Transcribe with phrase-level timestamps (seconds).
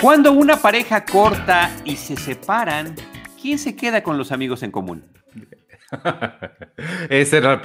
[0.00, 2.96] Cuando una pareja corta y se separan,
[3.40, 5.04] ¿quién se queda con los amigos en común?
[7.08, 7.60] Esa,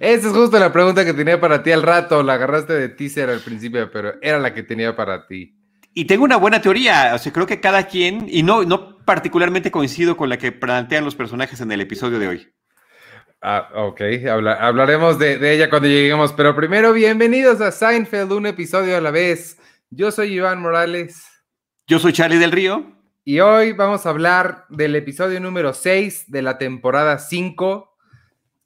[0.00, 2.22] es justo la pregunta que tenía para ti al rato.
[2.22, 5.54] La agarraste de teaser al principio, pero era la que tenía para ti.
[5.92, 7.12] Y tengo una buena teoría.
[7.14, 11.02] O sea, creo que cada quien, y no, no particularmente coincido con la que plantean
[11.02, 12.52] los personajes en el episodio de hoy.
[13.40, 16.34] Ah, ok, hablaremos de, de ella cuando lleguemos.
[16.34, 19.56] Pero primero, bienvenidos a Seinfeld, un episodio a la vez.
[19.88, 21.24] Yo soy Iván Morales.
[21.86, 22.84] Yo soy Charlie del Río.
[23.24, 27.96] Y hoy vamos a hablar del episodio número 6 de la temporada 5.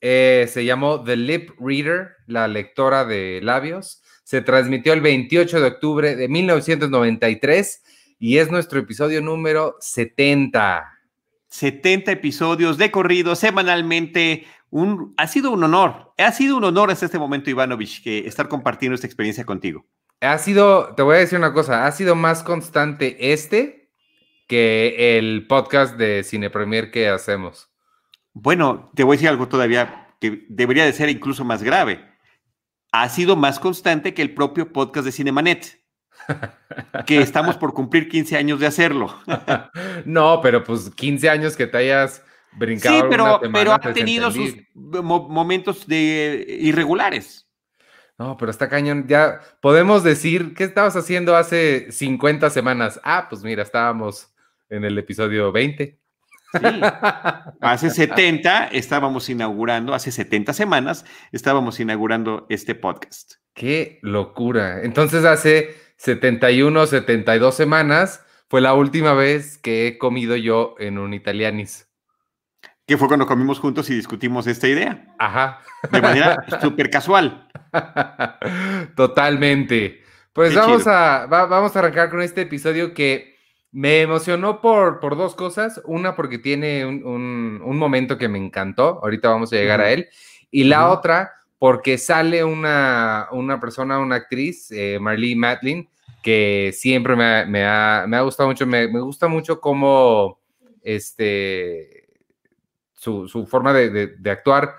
[0.01, 4.03] Eh, se llamó The Lip Reader, la lectora de labios.
[4.25, 7.85] Se transmitió el 28 de octubre de 1993
[8.23, 11.01] y es nuestro episodio número 70.
[11.49, 14.47] 70 episodios de corrido semanalmente.
[14.71, 18.49] Un, ha sido un honor, ha sido un honor hasta este momento, Ivanovich, que estar
[18.49, 19.85] compartiendo esta experiencia contigo
[20.23, 23.91] ha sido, te voy a decir una cosa, ha sido más constante este
[24.47, 27.71] que el podcast de Cine Premier que hacemos.
[28.33, 32.09] Bueno, te voy a decir algo todavía que debería de ser incluso más grave.
[32.93, 35.82] Ha sido más constante que el propio podcast de Cinemanet,
[37.07, 39.15] que estamos por cumplir 15 años de hacerlo.
[40.05, 42.97] no, pero pues 15 años que te hayas brincado.
[42.97, 47.49] Sí, pero, pero ha tenido sus momentos de irregulares.
[48.19, 49.07] No, pero está cañón.
[49.09, 53.01] Ya podemos decir, ¿qué estabas haciendo hace 50 semanas?
[53.03, 54.33] Ah, pues mira, estábamos
[54.69, 55.99] en el episodio 20.
[56.53, 56.81] Sí.
[57.61, 63.35] Hace 70 estábamos inaugurando, hace 70 semanas estábamos inaugurando este podcast.
[63.55, 64.83] Qué locura.
[64.83, 71.15] Entonces hace 71, 72 semanas fue la última vez que he comido yo en un
[71.15, 71.89] italianis.
[72.85, 75.07] Que fue cuando comimos juntos y discutimos esta idea.
[75.21, 75.61] Ajá.
[75.93, 77.49] De manera súper casual.
[78.97, 80.03] Totalmente.
[80.33, 83.37] Pues vamos a, vamos a arrancar con este episodio que
[83.71, 85.81] me emocionó por, por dos cosas.
[85.85, 88.99] Una, porque tiene un, momento que me encantó.
[89.05, 90.09] Ahorita vamos a llegar a él.
[90.51, 91.31] Y la otra,
[91.63, 95.89] porque sale una, una persona, una actriz, eh, Marlee Matlin,
[96.21, 98.67] que siempre me ha, gustado mucho.
[98.67, 100.41] Me, gusta mucho cómo
[100.83, 102.09] este,
[102.95, 104.75] su, forma de, de actuar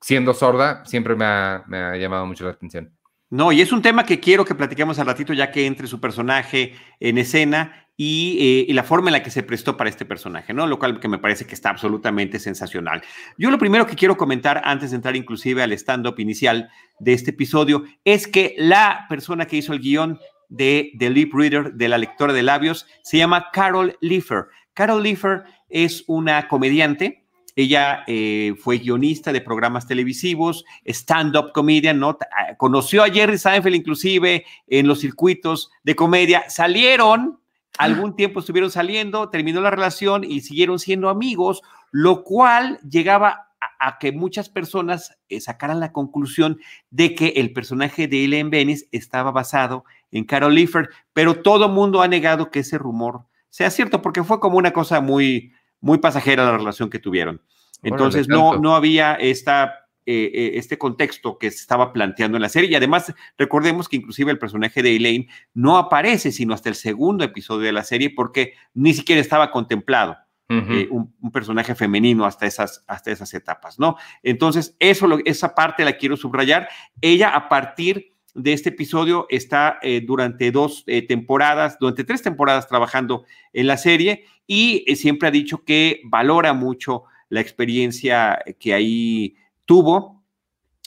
[0.00, 2.96] siendo sorda, siempre me ha, llamado mucho la atención.
[3.28, 6.00] No, y es un tema que quiero que platiquemos al ratito ya que entre su
[6.00, 10.54] personaje en escena y, eh, la forma en la que se prestó para este personaje,
[10.54, 10.66] ¿no?
[10.66, 13.02] Lo cual que me parece que está absolutamente sensacional.
[13.36, 17.32] Yo lo primero que quiero comentar antes de entrar inclusive al stand-up inicial de este
[17.32, 20.18] episodio es que la persona que hizo el guion
[20.48, 24.46] de The Lip Reader, de la lectora de labios, se llama Carol Leifer.
[24.72, 32.16] Carol Leifer es una comediante ella eh, fue guionista de programas televisivos, stand-up comedian, ¿no?
[32.56, 36.48] Conoció a Jerry Seinfeld inclusive en los circuitos de comedia.
[36.48, 37.40] Salieron,
[37.78, 43.48] algún tiempo estuvieron saliendo, terminó la relación y siguieron siendo amigos, lo cual llegaba
[43.78, 46.58] a, que muchas personas eh, sacaran la conclusión
[46.90, 52.02] de que el personaje de Ellen Venice estaba basado en Carol Leifer, pero todo mundo
[52.02, 56.44] ha negado que ese rumor sea cierto, porque fue como una cosa muy, muy pasajera
[56.44, 57.42] la relación que tuvieron.
[57.82, 62.48] Entonces no, no había esta, eh, eh, este contexto que se estaba planteando en la
[62.48, 62.70] serie.
[62.70, 67.24] Y además recordemos que inclusive el personaje de Elaine no aparece sino hasta el segundo
[67.24, 70.16] episodio de la serie porque ni siquiera estaba contemplado.
[70.52, 73.94] Eh, un, personaje femenino hasta esas, hasta esas etapas, ¿no?
[74.24, 76.68] Entonces, eso, esa parte la quiero subrayar.
[77.00, 83.68] Ella, a partir de este episodio está durante dos temporadas, durante tres temporadas trabajando en
[83.68, 90.20] la serie y eh, siempre ha dicho que valora mucho la experiencia que ahí tuvo.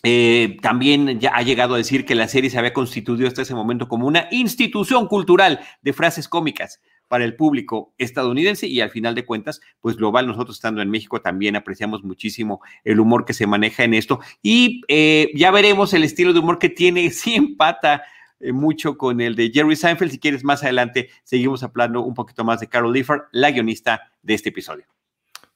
[0.06, 3.56] Eh, también ya ha llegado a decir que la serie se había constituido hasta ese
[3.56, 9.16] momento como una institución cultural de frases cómicas para el público estadounidense y al final
[9.16, 13.47] de cuentas, pues global, nosotros estando en México también apreciamos muchísimo el humor que se
[13.47, 18.03] maneja en esto y eh, ya veremos el estilo de humor que tiene, sí empata
[18.39, 20.12] eh, mucho con el de Jerry Seinfeld.
[20.12, 24.33] Si quieres, más adelante seguimos hablando un poquito más de Carol Leifer, la guionista de
[24.33, 24.86] este episodio.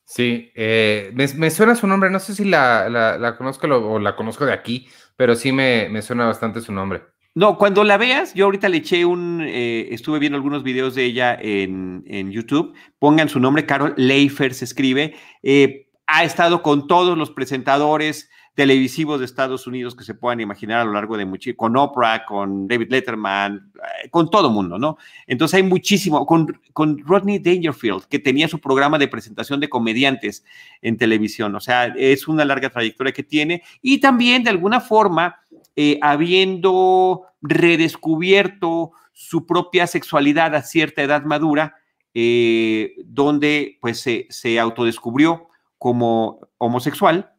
[0.10, 4.54] Sí, eh, me, suena su nombre, no sé si la, conozco o la conozco de
[4.54, 4.88] aquí,
[5.18, 7.02] pero sí me, suena bastante su nombre.
[7.36, 11.04] No, cuando la veas, yo ahorita le eché un, eh, estuve viendo algunos videos de
[11.04, 15.14] ella en, YouTube, pongan su nombre, Carol Leifer se escribe,
[16.08, 20.86] ha estado con todos los presentadores televisivos de Estados Unidos que se puedan imaginar a
[20.86, 24.98] lo largo de mucho, con Oprah, con David Letterman, eh, con todo mundo, ¿no?
[25.28, 26.60] Entonces hay muchísimo, con,
[27.06, 30.44] Rodney Dangerfield, que tenía su programa de presentación de comediantes
[30.82, 35.36] en televisión, o sea, es una larga trayectoria que tiene y también de alguna forma,
[35.76, 41.76] eh, habiendo redescubierto su propia sexualidad a cierta edad madura,
[42.16, 47.37] eh, donde pues se, se autodescubrió como homosexual,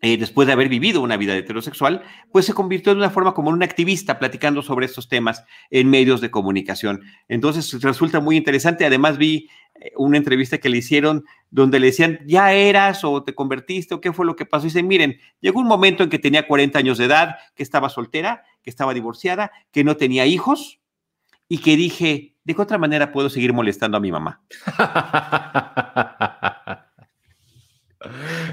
[0.00, 2.02] eh, después de haber vivido una vida heterosexual,
[2.32, 6.20] pues se convirtió de una forma como un activista platicando sobre estos temas en medios
[6.20, 7.02] de comunicación.
[7.28, 8.86] Entonces resulta muy interesante.
[8.86, 13.34] Además vi eh, una entrevista que le hicieron donde le decían, ya eras o te
[13.34, 14.66] convertiste o qué fue lo que pasó.
[14.66, 17.88] Y dicen, miren, llegó un momento en que tenía 40 años de edad, que estaba
[17.88, 20.80] soltera, que estaba divorciada, que no tenía hijos
[21.48, 24.42] y que dije, ¿de qué otra manera puedo seguir molestando a mi mamá?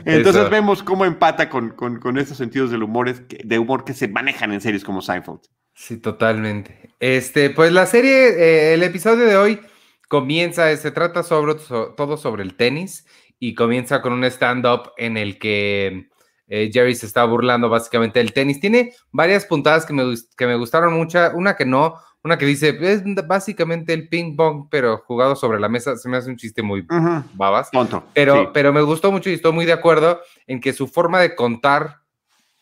[0.05, 4.53] Entonces vemos cómo empata con, con, estos sentidos del humor, de humor que se manejan
[4.53, 5.41] en series como Seinfeld.
[5.73, 6.91] Sí, totalmente.
[6.99, 9.59] Este, pues la serie, eh, el episodio de hoy
[10.07, 13.05] comienza, se trata sobre todo sobre el tenis
[13.39, 16.07] y comienza con un stand-up en el que
[16.47, 18.59] eh, Jerry se está burlando básicamente del tenis.
[18.59, 20.03] Tiene varias puntadas que me,
[20.37, 24.65] que me gustaron mucho, una que no, una que dice, es básicamente el ping pong,
[24.71, 25.95] pero jugado sobre la mesa.
[25.95, 26.83] Se me hace un chiste muy
[27.35, 27.69] babas.
[28.15, 31.35] Pero, pero me gustó mucho y estoy muy de acuerdo en que su forma de
[31.35, 32.01] contar,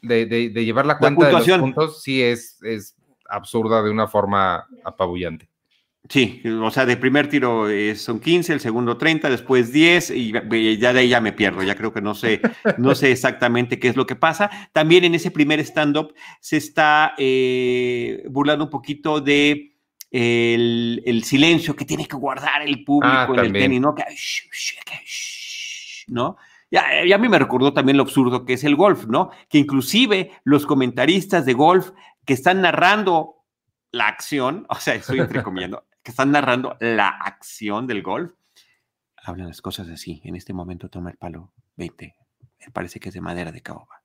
[0.01, 2.97] de, llevar la cuenta de los puntos, sí es, es
[3.29, 5.49] absurda de una forma apabullante.
[6.09, 10.33] Sí, o sea, de primer tiro son 15, el segundo 30, después 10 y
[10.77, 12.41] ya de ahí ya me pierdo, ya creo que no sé,
[12.77, 14.49] no sé exactamente qué es lo que pasa.
[14.73, 19.77] También en ese primer stand-up se está eh, burlando un poquito de
[20.11, 23.95] el, silencio que tiene que guardar el público ah, en el tenis, ¿no?
[26.07, 26.37] ¿no?
[26.69, 29.29] Ya, ya a mí me recordó también lo absurdo que es el golf, ¿no?
[29.47, 31.91] Que inclusive los comentaristas de golf
[32.25, 33.45] que están narrando
[33.91, 38.33] la acción, o sea, estoy entrecomiendo, que están narrando la acción del golf,
[39.23, 40.21] hablan las cosas así.
[40.25, 42.15] En este momento toma el palo 20.
[42.59, 44.01] Me parece que es de madera de caoba.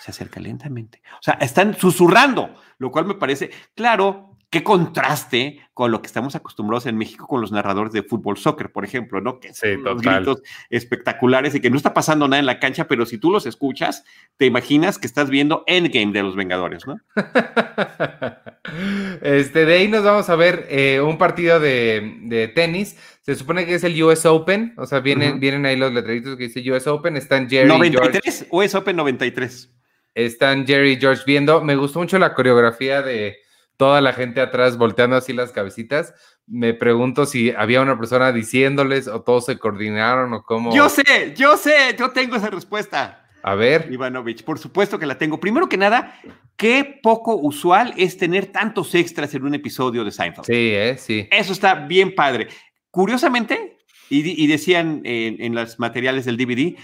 [0.00, 1.02] Se acerca lentamente.
[1.20, 6.34] O sea, están susurrando, lo cual me parece, claro, qué contraste con lo que estamos
[6.34, 9.38] acostumbrados en México con los narradores de fútbol soccer, por ejemplo, ¿no?
[9.38, 13.18] Que son gritos espectaculares y que no está pasando nada en la cancha, pero si
[13.18, 14.04] tú los escuchas,
[14.38, 16.98] te imaginas que estás viendo Endgame de los Vengadores, ¿no?
[19.20, 22.96] este, de ahí nos vamos a ver eh, un partido de, tenis.
[23.20, 26.44] Se supone que es el US Open, o sea, vienen, vienen ahí los letreritos que
[26.44, 27.68] dice US Open, están Jerry.
[27.68, 28.46] ¿93?
[28.50, 29.70] US Open 93.
[30.14, 31.62] Están Jerry y George viendo.
[31.62, 33.44] Me gustó mucho la coreografía de
[33.76, 36.14] toda la gente atrás volteando así las cabecitas.
[36.46, 40.74] Me pregunto si había una persona diciéndoles o todos se coordinaron o cómo.
[40.74, 43.26] Yo sé, yo sé, yo tengo esa respuesta.
[43.42, 43.88] A ver.
[43.92, 45.38] Ivanovich, por supuesto que la tengo.
[45.38, 46.18] Primero que nada,
[46.56, 50.46] qué poco usual es tener tantos extras en un episodio de Seinfeld.
[50.46, 50.96] Sí, ¿eh?
[50.98, 51.28] sí.
[51.30, 52.48] Eso está bien padre.
[52.90, 53.76] Curiosamente,
[54.08, 56.76] y, decían en, en los materiales del DVD,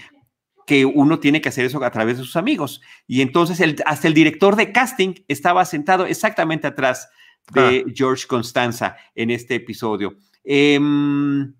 [0.65, 2.81] que uno tiene que hacer eso a través de sus amigos.
[3.07, 7.09] Y entonces el, hasta el director de casting estaba sentado exactamente atrás
[7.51, 7.91] de ah.
[7.93, 10.15] George Constanza en este episodio.
[10.43, 11.53] Em,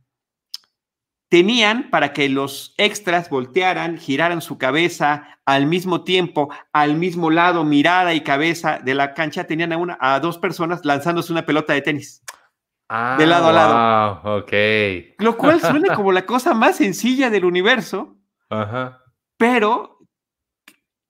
[1.29, 7.63] tenían para que los extras voltearan, giraran su cabeza al mismo tiempo, al mismo lado,
[7.63, 11.73] mirada y cabeza de la cancha, tenían a, una, a dos personas lanzándose una pelota
[11.73, 12.23] de tenis.
[13.17, 13.73] de lado a lado.
[13.75, 14.53] Ah, ok.
[15.19, 18.15] Lo cual suena como la cosa más sencilla del universo,
[19.37, 19.99] pero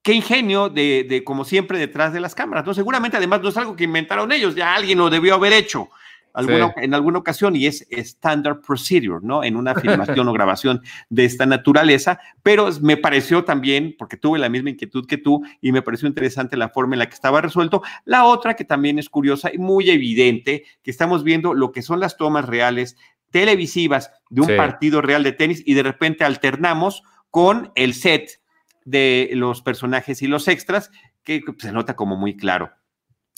[0.01, 2.65] qué ingenio de, como siempre, detrás de las cámaras.
[2.65, 2.73] ¿no?
[2.73, 5.89] Seguramente, además, no es algo que inventaron ellos, ya alguien lo debió haber hecho
[6.35, 9.43] en alguna ocasión y es standard procedure, ¿no?
[9.43, 14.49] En una filmación o grabación de esta naturaleza, pero me pareció también, porque tuve la
[14.49, 17.83] misma inquietud que tú y me pareció interesante la forma en la que estaba resuelto.
[18.05, 21.99] La otra que también es curiosa y muy evidente, que estamos viendo lo que son
[21.99, 22.97] las tomas reales
[23.29, 28.39] televisivas de un partido real de tenis y de repente alternamos con el set
[28.85, 30.91] de los personajes y los extras,
[31.23, 32.69] que se nota como muy claro.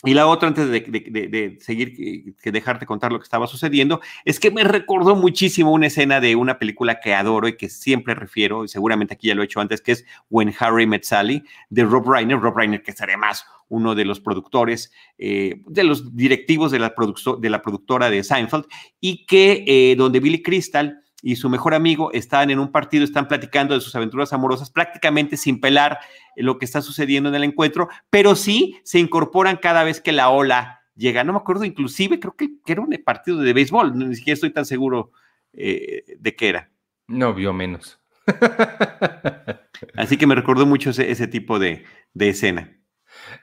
[0.04, 4.52] Y la otra, antes de, seguir, que dejarte contar lo que estaba sucediendo, es que
[4.52, 8.68] me recordó muchísimo una escena de una película que adoro y que siempre refiero, y
[8.68, 12.06] seguramente aquí ya lo he hecho antes, que es When Harry Met Sally, de Rob
[12.06, 12.38] Reiner.
[12.38, 16.94] Rob Reiner, que es además uno de los productores, eh, de los directivos de la,
[17.40, 18.66] de la productora de Seinfeld,
[19.00, 23.28] y que eh, donde Billy Crystal y su mejor amigo están en un partido, están
[23.28, 26.00] platicando de sus aventuras amorosas prácticamente sin pelar
[26.36, 30.30] lo que está sucediendo en el encuentro, pero sí se incorporan cada vez que la
[30.30, 31.24] ola llega.
[31.24, 34.66] No me acuerdo, inclusive creo que, era un partido de béisbol, ni siquiera estoy tan
[34.66, 35.12] seguro
[35.54, 36.70] eh, de qué era.
[37.08, 38.00] No vio menos.
[39.96, 42.78] Así que me recordó mucho ese, tipo de, escena.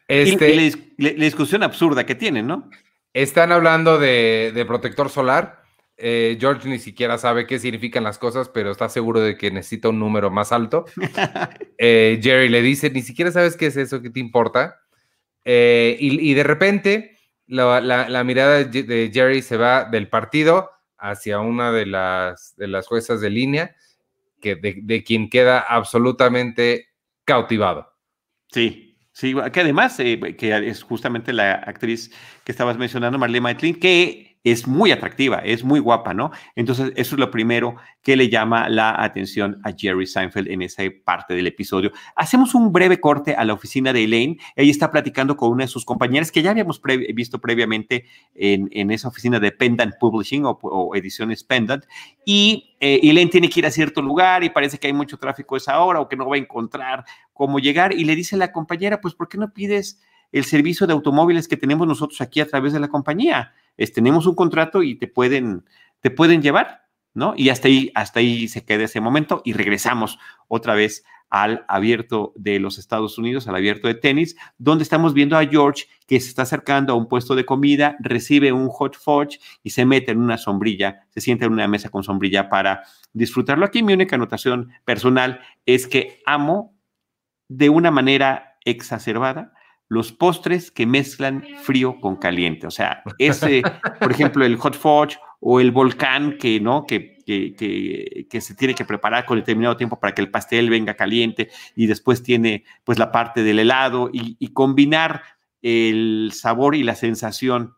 [0.08, 2.68] Este, y, la, discusión absurda que tienen, ¿no?
[3.12, 5.61] Están hablando de, protector solar.
[5.96, 9.88] Eh, George ni siquiera sabe qué significan las cosas, pero está seguro de que necesita
[9.88, 10.84] un número más alto.
[11.84, 14.78] Eh, Jerry le dice, ni siquiera sabes qué es eso, qué te importa.
[15.44, 17.16] Eh, y, de repente
[17.48, 20.70] la, mirada de Jerry se va del partido
[21.02, 23.74] hacia una de las, de las juezas de línea,
[24.40, 26.88] que de, quien queda absolutamente
[27.24, 27.92] cautivado.
[28.48, 32.12] Sí, sí, que además, eh, que es justamente la actriz
[32.44, 36.32] que estabas mencionando, Marlene Maitlin, que es muy atractiva, es muy guapa, ¿no?
[36.56, 40.82] Entonces, eso es lo primero que le llama la atención a Jerry Seinfeld en esa
[41.04, 41.92] parte del episodio.
[42.16, 44.38] Hacemos un breve corte a la oficina de Elaine.
[44.56, 46.80] Ella está platicando con una de sus compañeras que ya habíamos
[47.14, 51.84] visto previamente en, esa oficina de Pendant Publishing o, ediciones Pendant.
[52.24, 55.56] Y eh, Elaine tiene que ir a cierto lugar y parece que hay mucho tráfico
[55.56, 57.92] esa hora o que no va a encontrar cómo llegar.
[57.92, 60.00] Y le dice a la compañera, pues, ¿por qué no pides
[60.32, 63.52] el servicio de automóviles que tenemos nosotros aquí a través de la compañía?
[63.92, 65.64] Tenemos un contrato y te pueden,
[66.00, 66.82] te pueden llevar,
[67.14, 67.34] ¿no?
[67.36, 72.34] Y hasta ahí, hasta ahí se queda ese momento y regresamos otra vez al abierto
[72.36, 76.28] de los Estados Unidos, al abierto de tenis, donde estamos viendo a George que se
[76.28, 80.20] está acercando a un puesto de comida, recibe un hot fudge y se mete en
[80.20, 82.82] una sombrilla, se sienta en una mesa con sombrilla para
[83.14, 83.64] disfrutarlo.
[83.64, 86.76] Aquí mi única anotación personal es que amo
[87.48, 89.54] de una manera exacerbada
[89.92, 92.66] los postres que mezclan frío con caliente.
[92.66, 93.60] O sea, ese,
[94.00, 96.86] por ejemplo, el hot fudge o el volcán que, ¿no?
[96.86, 101.50] Que, que, se tiene que preparar con determinado tiempo para que el pastel venga caliente
[101.76, 105.22] y después tiene pues la parte del helado y, combinar
[105.60, 107.74] el sabor y la sensación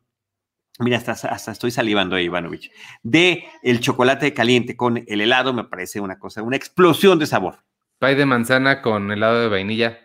[0.79, 2.71] Mira, hasta, hasta, estoy salivando ahí, Ivanovich.
[3.03, 7.59] De el chocolate caliente con el helado me parece una cosa, una explosión de sabor.
[7.99, 10.04] Pie de manzana con helado de vainilla.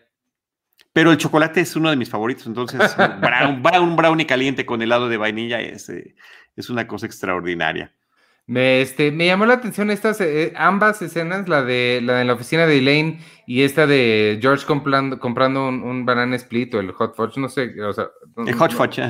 [0.93, 2.95] Pero el chocolate es uno de mis favoritos, entonces
[3.81, 6.15] un brownie caliente con helado de vainilla es, eh,
[6.55, 7.93] es una cosa extraordinaria.
[8.47, 12.33] Me, este, me llamó la atención estas eh, ambas escenas, la de la de la
[12.33, 17.15] oficina de Elaine y esta de George comprando, comprando un, banana split o el hot
[17.15, 18.07] fudge, no sé, o sea,
[18.47, 19.03] el hot fudge,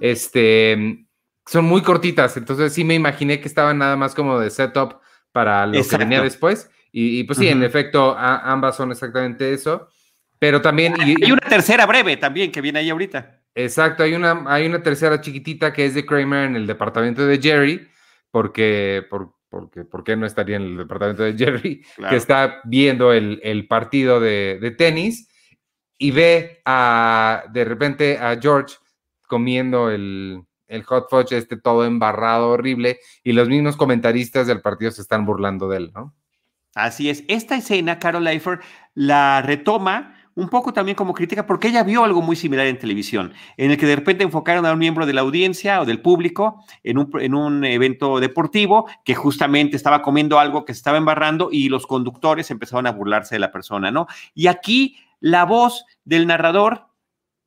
[0.00, 1.06] este,
[1.46, 5.64] son muy cortitas, entonces sí me imaginé que estaban nada más como de setup para
[5.66, 9.88] lo que venía después y, pues sí, en efecto, ambas son exactamente eso.
[10.38, 10.94] Pero también.
[11.04, 13.40] Y, una tercera breve también que viene ahí ahorita.
[13.54, 17.38] Exacto, hay una, hay una tercera chiquitita que es de Kramer en el departamento de
[17.38, 17.88] Jerry,
[18.30, 21.82] porque, por, porque, ¿por qué no estaría en el departamento de Jerry?
[22.10, 25.28] Que está viendo el, partido de, tenis
[25.96, 28.76] y ve a, de repente a George
[29.26, 34.90] comiendo el, el hot fudge este todo embarrado, horrible, y los mismos comentaristas del partido
[34.90, 36.14] se están burlando de él, ¿no?
[36.74, 37.24] Así es.
[37.28, 38.60] Esta escena, Carol Leifer
[38.94, 43.32] la retoma un poco también como crítica, porque ella vio algo muy similar en televisión,
[43.56, 46.62] en el que de repente enfocaron a un miembro de la audiencia o del público
[46.84, 51.48] en un, en un evento deportivo que justamente estaba comiendo algo que se estaba embarrando
[51.50, 54.06] y los conductores empezaron a burlarse de la persona, ¿no?
[54.34, 56.86] Y aquí la voz del narrador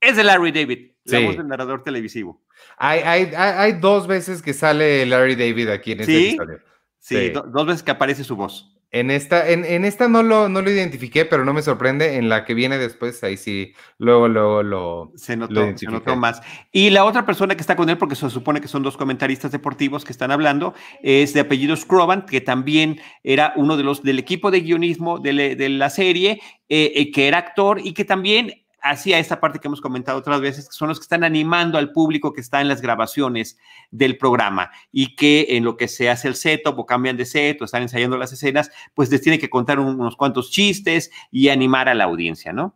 [0.02, 2.42] es de Larry David, la voz del narrador televisivo.
[2.78, 6.60] Hay, hay, hay, dos veces que sale Larry David aquí en este episodio.
[6.98, 8.79] Sí, dos veces que aparece su voz.
[8.92, 12.16] En esta, en, esta no lo, no lo identifiqué, pero no me sorprende.
[12.16, 15.12] En la que viene después, ahí sí, luego, luego lo.
[15.16, 16.42] Se notó, se notó más.
[16.72, 19.52] Y la otra persona que está con él, porque se supone que son dos comentaristas
[19.52, 24.18] deportivos que están hablando, es de apellido Scroban, que también era uno de los del
[24.18, 29.20] equipo de guionismo de, la serie, eh, eh, que era actor y que también hacia
[29.20, 32.34] esta parte que hemos comentado otras veces, que son los que están animando al público
[32.34, 33.58] que está en las grabaciones
[33.92, 37.62] del programa y que en lo que se hace el setup o cambian de set
[37.62, 41.90] o están ensayando las escenas, pues les tiene que contar unos cuantos chistes y animar
[41.90, 42.76] a la audiencia, ¿no?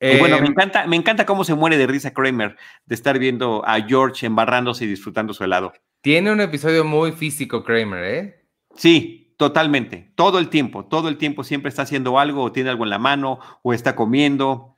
[0.00, 3.62] bueno, me em, encanta, me encanta cómo se muere de risa Kramer de estar viendo
[3.66, 5.72] a George embarrándose y disfrutando su helado.
[6.02, 8.46] Tiene un episodio muy físico Kramer, ¿eh?
[8.76, 12.84] Sí, Totalmente, todo el tiempo, todo el tiempo siempre está haciendo algo o tiene algo
[12.84, 14.74] en la mano o está comiendo.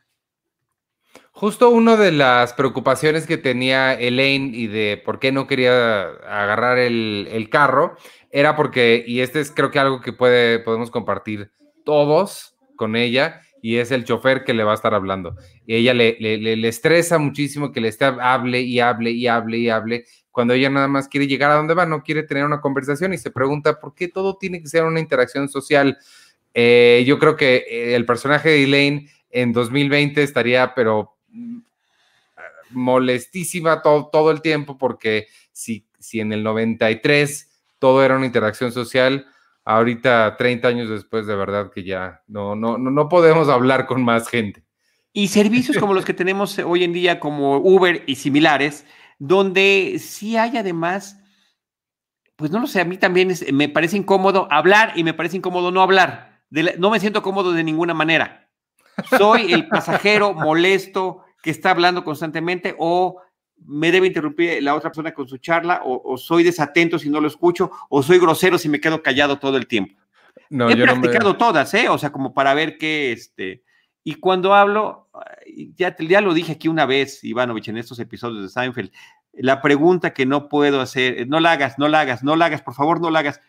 [1.33, 6.79] Justo una de las preocupaciones que tenía Elaine y de por qué no quería agarrar
[6.79, 7.97] el, carro
[8.31, 11.51] era porque, y este es creo que algo que puede, podemos compartir
[11.85, 15.37] todos con ella, y es el chofer que le va a estar hablando.
[15.67, 19.59] Y ella le, le, le, estresa muchísimo que le esté hable y hable y hable
[19.59, 20.05] y hable,
[20.37, 23.17] cuando ella nada más quiere llegar a donde va, no quiere tener una conversación y
[23.17, 25.97] se pregunta por qué todo tiene que ser una interacción social.
[26.53, 31.61] Eh, yo creo que eh, el personaje de Elaine en 2020 estaría, pero mm,
[32.73, 38.73] molestísima todo, todo el tiempo, porque si, si en el 93 todo era una interacción
[38.73, 39.27] social,
[39.65, 44.29] ahorita 30 años después, de verdad que ya no, no, no podemos hablar con más
[44.29, 44.63] gente.
[45.15, 48.85] Y servicios como los que tenemos hoy en día, como Uber y similares,
[49.19, 51.19] donde sí hay además,
[52.37, 55.71] pues no lo sé, a mí también me parece incómodo hablar y me parece incómodo
[55.71, 56.43] no hablar.
[56.79, 58.51] no me siento cómodo de ninguna manera.
[59.19, 63.21] Soy el pasajero molesto que está hablando constantemente o
[63.65, 67.29] me debe interrumpir la otra persona con su charla o, soy desatento si no lo
[67.29, 70.01] escucho o soy grosero si me quedo callado todo el tiempo.
[70.51, 71.89] No, He practicado todas, ¿eh?
[71.89, 73.65] O sea, como para ver qué, este,
[74.09, 75.09] y cuando hablo,
[75.75, 78.93] ya, ya lo dije aquí una vez, Ivanovich, en estos episodios de Seinfeld,
[79.33, 82.63] la pregunta que no puedo hacer, no la hagas, no la hagas, no la hagas,
[82.63, 83.41] por favor, no la hagas.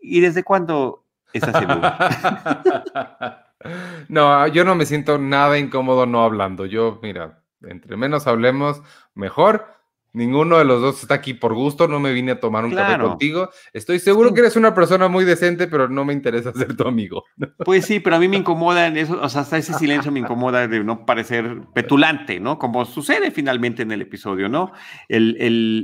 [0.00, 1.04] ¿Y desde cuándo
[1.34, 1.82] estás seguro?
[4.08, 6.64] no, yo no me siento nada incómodo no hablando.
[6.64, 8.80] Yo, mira, entre menos hablemos,
[9.14, 9.79] mejor.
[10.12, 12.98] Ninguno de los dos está aquí por gusto, no me vine a tomar un café
[13.00, 13.50] contigo.
[13.72, 17.24] Estoy seguro que eres una persona muy decente, pero no me interesa ser tu amigo.
[17.64, 20.66] Pues sí, pero a mí me incomoda eso, o sea, hasta ese silencio me incomoda
[20.66, 22.58] de no parecer petulante, ¿no?
[22.58, 24.72] Como sucede finalmente en el episodio, ¿no?
[25.08, 25.36] El,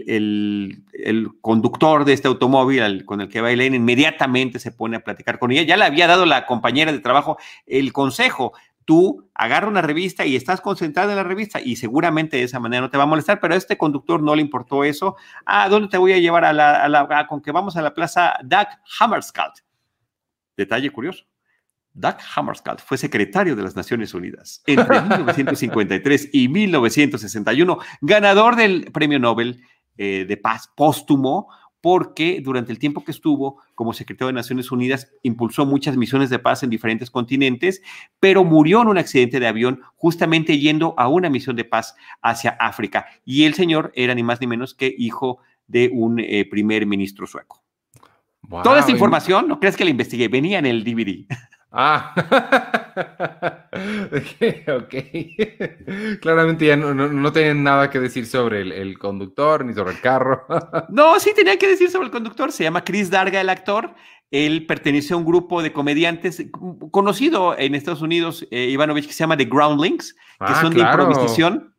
[0.06, 0.82] el,
[1.40, 5.52] conductor de este automóvil con el que va Elaine inmediatamente se pone a platicar con
[5.52, 5.62] ella.
[5.62, 8.52] Ya le había dado la compañera de trabajo el consejo,
[8.86, 12.80] tú agarra una revista y estás concentrado en la revista y seguramente de esa manera
[12.80, 15.16] no te va a molestar, pero a este conductor no le importó eso.
[15.44, 18.68] ¿A dónde te voy a llevar a la, con que vamos a la plaza Doug
[18.98, 19.54] Hammarskjöld?
[20.56, 21.24] Detalle curioso.
[21.92, 29.18] Doug Hammarskjöld fue secretario de las Naciones Unidas entre 1953 y 1961, ganador del Premio
[29.18, 29.62] Nobel
[29.98, 31.48] eh, de Paz póstumo
[31.86, 36.40] porque durante el tiempo que estuvo como secretario de Naciones Unidas impulsó muchas misiones de
[36.40, 37.80] paz en diferentes continentes,
[38.18, 42.56] pero murió en un accidente de avión justamente yendo a una misión de paz hacia
[42.58, 43.06] África.
[43.24, 45.38] Y el señor era ni más ni menos que hijo
[45.68, 47.62] de un eh, primer ministro sueco.
[48.64, 51.24] Toda esta información, no crees que la investigué, venía en el DVD.
[51.78, 52.14] Ah,
[54.66, 54.94] ok.
[56.22, 60.46] Claramente ya no, no, tienen nada que decir sobre el, conductor ni sobre el carro.
[60.88, 62.50] no, sí tenía que decir sobre el conductor.
[62.50, 63.94] Se llama Chris Darga, el actor.
[64.30, 66.46] Él pertenece a un grupo de comediantes
[66.90, 70.80] conocido en Estados Unidos, eh, Ivanovich, que se llama The Groundlings, que ah, son de
[70.80, 71.75] improvisación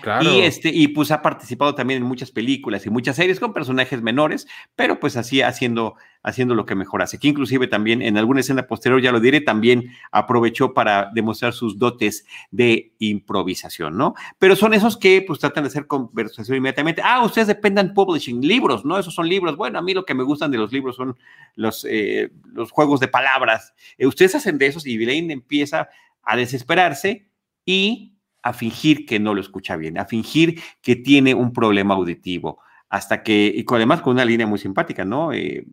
[0.00, 0.30] claro.
[0.30, 4.00] Y, este, y pues ha participado también en muchas películas y muchas series con personajes
[4.02, 7.18] menores, pero pues así haciendo, haciendo lo que mejor hace.
[7.18, 11.76] Que inclusive también en alguna escena posterior, ya lo diré, también aprovechó para demostrar sus
[11.76, 14.14] dotes de improvisación, ¿no?
[14.38, 17.02] Pero son esos que pues tratan de hacer conversación inmediatamente.
[17.04, 18.96] Ah, ustedes dependan publishing, libros, ¿no?
[18.96, 19.56] Esos son libros.
[19.56, 21.16] Bueno, a mí lo que me gustan de los libros son
[21.56, 23.74] los, eh, los juegos de palabras.
[23.98, 25.88] Eh, ustedes hacen de esos y Vilain empieza
[26.22, 27.26] a desesperarse
[27.66, 28.13] y
[28.44, 33.22] a fingir que no lo escucha bien, a fingir que tiene un problema auditivo, hasta
[33.22, 35.32] que, y además con una línea muy simpática, ¿no?
[35.32, 35.64] Eh,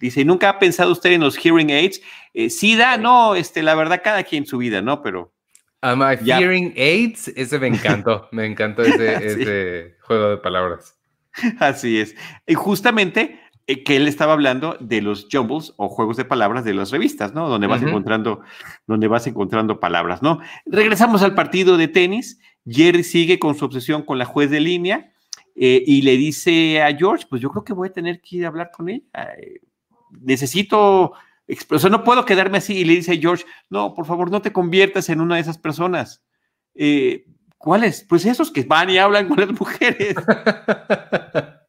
[0.00, 2.02] dice, ¿nunca ha pensado usted en los hearing aids?
[2.34, 5.02] Eh, SIDA, no, este, la verdad, cada quien su vida, ¿no?
[5.02, 5.32] Pero...
[5.82, 7.28] Am I hearing aids?
[7.28, 10.98] Ese me encantó, me encantó ese, ese juego de palabras.
[11.60, 12.16] Así es.
[12.44, 13.39] Y justamente
[13.78, 17.48] que él estaba hablando de los jumbles o juegos de palabras de las revistas, ¿no?
[17.48, 18.40] Donde vas encontrando,
[18.86, 20.40] donde vas encontrando palabras, ¿no?
[20.66, 22.40] Regresamos al partido de tenis.
[22.66, 25.12] Jerry sigue con su obsesión con la juez de línea
[25.56, 28.44] eh, y le dice a George, pues yo creo que voy a tener que ir
[28.44, 29.04] a hablar con ella.
[29.38, 29.60] Eh,
[30.10, 31.12] necesito,
[31.70, 32.78] o sea, no puedo quedarme así.
[32.78, 35.58] Y le dice a George, no, por favor, no te conviertas en una de esas
[35.58, 36.22] personas.
[37.58, 38.06] ¿Cuáles?
[38.08, 40.14] Pues esos que van y hablan con las mujeres.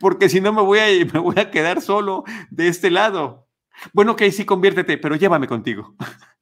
[0.00, 3.48] porque si no me voy, a, me voy a quedar solo de este lado.
[3.92, 5.94] Bueno, que sí, conviértete, pero llévame contigo.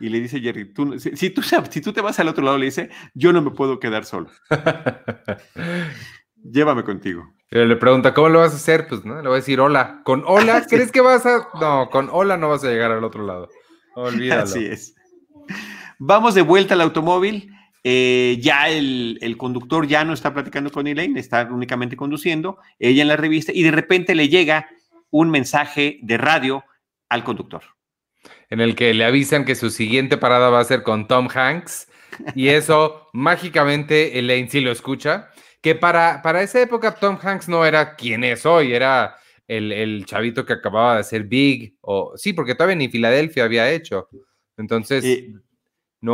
[0.00, 2.64] Y le dice Jerry, tú, si, tú, si tú te vas al otro lado, le
[2.64, 4.30] dice, yo no me puedo quedar solo.
[6.42, 7.32] Llévame contigo.
[7.50, 8.88] le pregunta, ¿cómo lo vas a hacer?
[8.88, 9.14] Pues, ¿no?
[9.14, 10.00] Le voy a decir, hola.
[10.02, 10.66] ¿Con hola?
[10.68, 11.46] ¿Crees que vas a...?
[11.60, 13.48] No, con hola no vas a llegar al otro lado.
[13.94, 14.42] Olvídalo.
[14.42, 14.96] Así es.
[16.00, 17.51] Vamos de vuelta al automóvil.
[17.84, 23.08] Eh, ya el, conductor ya no está platicando con Elaine, está únicamente conduciendo, ella en
[23.08, 24.68] la revista, y de repente le llega
[25.10, 26.64] un mensaje de radio
[27.08, 27.62] al conductor.
[28.50, 31.88] En el que le avisan que su siguiente parada va a ser con Tom Hanks,
[32.36, 37.64] y eso mágicamente Elaine sí lo escucha, que para, para esa época Tom Hanks no
[37.64, 39.16] era quien es hoy, era
[39.48, 44.08] el, chavito que acababa de ser Big, o sí, porque todavía ni Filadelfia había hecho.
[44.56, 45.04] Entonces...
[45.04, 45.32] Eh,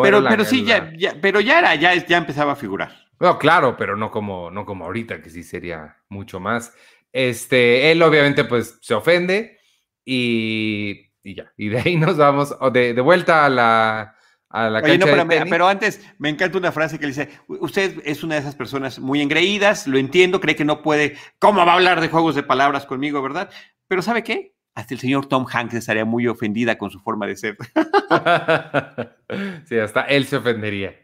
[0.03, 3.09] pero, pero sí, ya, pero ya era, ya, ya empezaba a figurar.
[3.20, 6.74] No, claro, pero no como, no como ahorita, que sí sería mucho más.
[7.12, 9.59] Este, él obviamente pues se ofende
[10.05, 11.53] y, ya.
[11.57, 14.16] Y de ahí nos vamos de, de vuelta a la,
[14.51, 18.01] a la Oye, no, pero, pero, antes me encanta una frase que le dice, usted
[18.05, 21.72] es una de esas personas muy engreídas, lo entiendo, cree que no puede, ¿cómo va
[21.72, 23.51] a hablar de juegos de palabras conmigo, verdad?
[23.88, 24.55] Pero ¿sabe qué?
[24.79, 27.57] Hasta el señor Tom Hanks estaría muy ofendida con su forma de ser.
[29.69, 30.95] sí, hasta él se ofendería.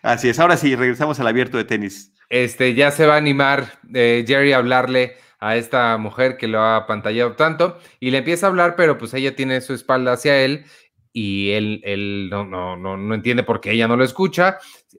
[0.00, 0.40] Así es.
[0.40, 2.10] Ahora sí, regresamos al abierto de tenis.
[2.30, 6.62] Este, ya se va a animar eh, Jerry a hablarle a esta mujer que lo
[6.62, 10.42] ha pantallado tanto y le empieza a hablar, pero pues ella tiene su espalda hacia
[10.42, 10.64] él
[11.12, 14.56] y él, él no, no, no, no entiende por qué ella no lo escucha.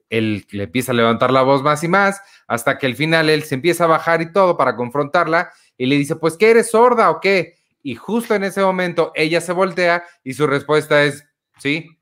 [0.08, 3.42] Él le empieza a levantar la voz más y más hasta que al final él
[3.42, 7.10] se empieza a bajar y todo para confrontarla y le dice, pues, ¿qué eres sorda
[7.10, 7.59] o qué?
[7.82, 11.24] Y justo en ese momento ella se voltea y su respuesta es,
[11.58, 11.98] sí,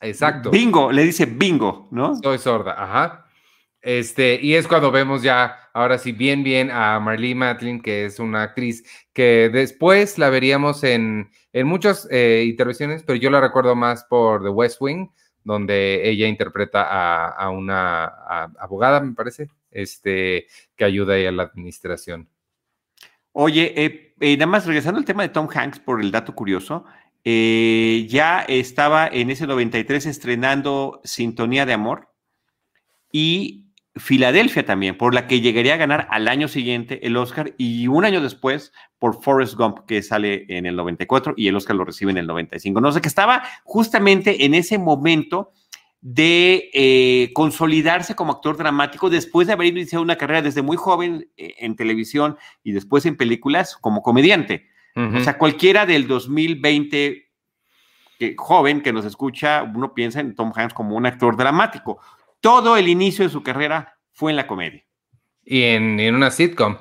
[0.00, 0.50] exacto.
[0.50, 2.16] Bingo, le dice bingo, ¿no?
[2.16, 3.26] Soy sorda, ajá.
[3.82, 8.18] Este, y es cuando vemos ya, ahora sí, bien, bien a Marlee Matlin, que es
[8.18, 13.74] una actriz que después la veríamos en, en muchas eh, intervenciones, pero yo la recuerdo
[13.74, 15.08] más por The West Wing,
[15.44, 18.04] donde ella interpreta a, una
[18.58, 22.28] abogada, me parece, este, que ayuda ahí a la administración.
[23.32, 26.84] Oye, eh, eh, nada más regresando al tema de Tom Hanks por el dato curioso,
[27.22, 32.08] ya estaba en ese 93 estrenando Sintonía de Amor
[33.12, 37.88] y Filadelfia también, por la que llegaría a ganar al año siguiente el Oscar y
[37.88, 41.84] un año después por Forrest Gump, que sale en el 94 y el Oscar lo
[41.84, 42.80] recibe en el 95.
[42.80, 45.52] No sé, que estaba justamente en ese momento
[46.00, 51.30] de eh, consolidarse como actor dramático después de haber iniciado una carrera desde muy joven
[51.36, 54.68] eh, en televisión y después en películas como comediante.
[54.96, 57.30] O sea, cualquiera del 2020
[58.18, 62.00] que, joven que nos escucha, uno piensa en Tom Hanks como un actor dramático
[62.40, 64.84] todo el inicio de su carrera fue en la comedia.
[65.44, 66.76] Y en, una sitcom.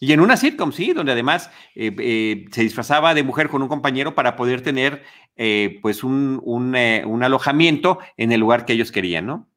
[0.00, 3.68] Y en una sitcom, sí, donde además eh, eh, se disfrazaba de mujer con un
[3.68, 5.02] compañero para poder tener
[5.36, 6.42] eh, pues un,
[7.22, 9.48] alojamiento en el lugar que ellos querían, ¿no?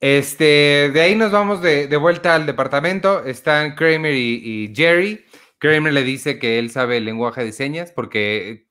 [0.00, 3.24] Este, de ahí nos vamos de, vuelta al departamento.
[3.24, 5.24] Están Kramer y, Jerry.
[5.58, 8.66] Kramer le dice que él sabe el lenguaje de señas porque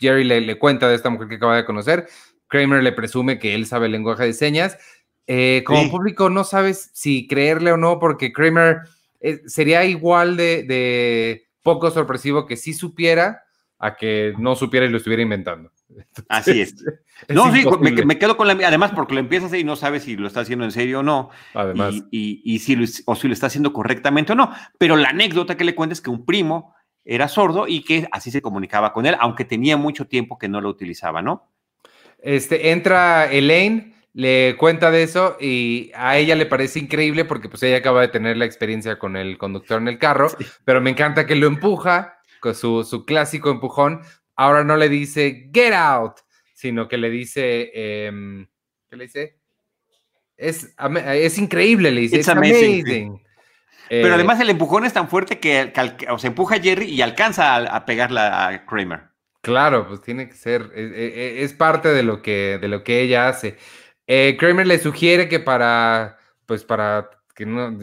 [0.00, 2.08] Jerry le, le cuenta de esta mujer que acaba de conocer.
[2.48, 4.76] Kramer le presume que él sabe el lenguaje de señas.
[5.26, 8.80] Eh, como público no sabes si creerle o no, porque Kramer
[9.22, 13.44] eh, sería igual de, poco sorpresivo que si supiera
[13.78, 15.70] a que no supiera y lo estuviera inventando.
[16.28, 16.74] Así es.
[17.28, 18.54] no, sí, me, quedo con la.
[18.66, 21.30] Además, porque lo empiezas y no sabes si lo está haciendo en serio o no.
[21.54, 22.02] Además.
[22.10, 24.52] Y, si lo, o si lo está haciendo correctamente o no.
[24.78, 28.30] Pero la anécdota que le cuenta es que un primo era sordo y que así
[28.30, 31.48] se comunicaba con él, aunque tenía mucho tiempo que no lo utilizaba, ¿no?
[32.18, 37.62] Este, entra Elaine, le cuenta de eso y a ella le parece increíble porque pues
[37.62, 40.28] ella acaba de tener la experiencia con el conductor en el carro,
[40.64, 44.02] pero me encanta que lo empuja con su, clásico empujón.
[44.36, 46.18] Ahora no le dice get out,
[46.54, 48.46] sino que le dice, em,
[48.90, 49.38] ¿qué le dice?
[50.36, 50.74] Es,
[51.06, 52.16] es increíble, le dice.
[52.16, 53.22] It's amazing.
[53.88, 55.72] Pero eh, además el empujón es tan fuerte que,
[56.08, 59.12] o se empuja a Jerry y alcanza a, a pegarla a Kramer.
[59.42, 61.06] Claro, pues tiene que ser, e, e,
[61.40, 63.58] e, es, parte de lo que, de lo que ella hace.
[64.14, 67.78] Eh, Kramer le sugiere que para, pues para que no,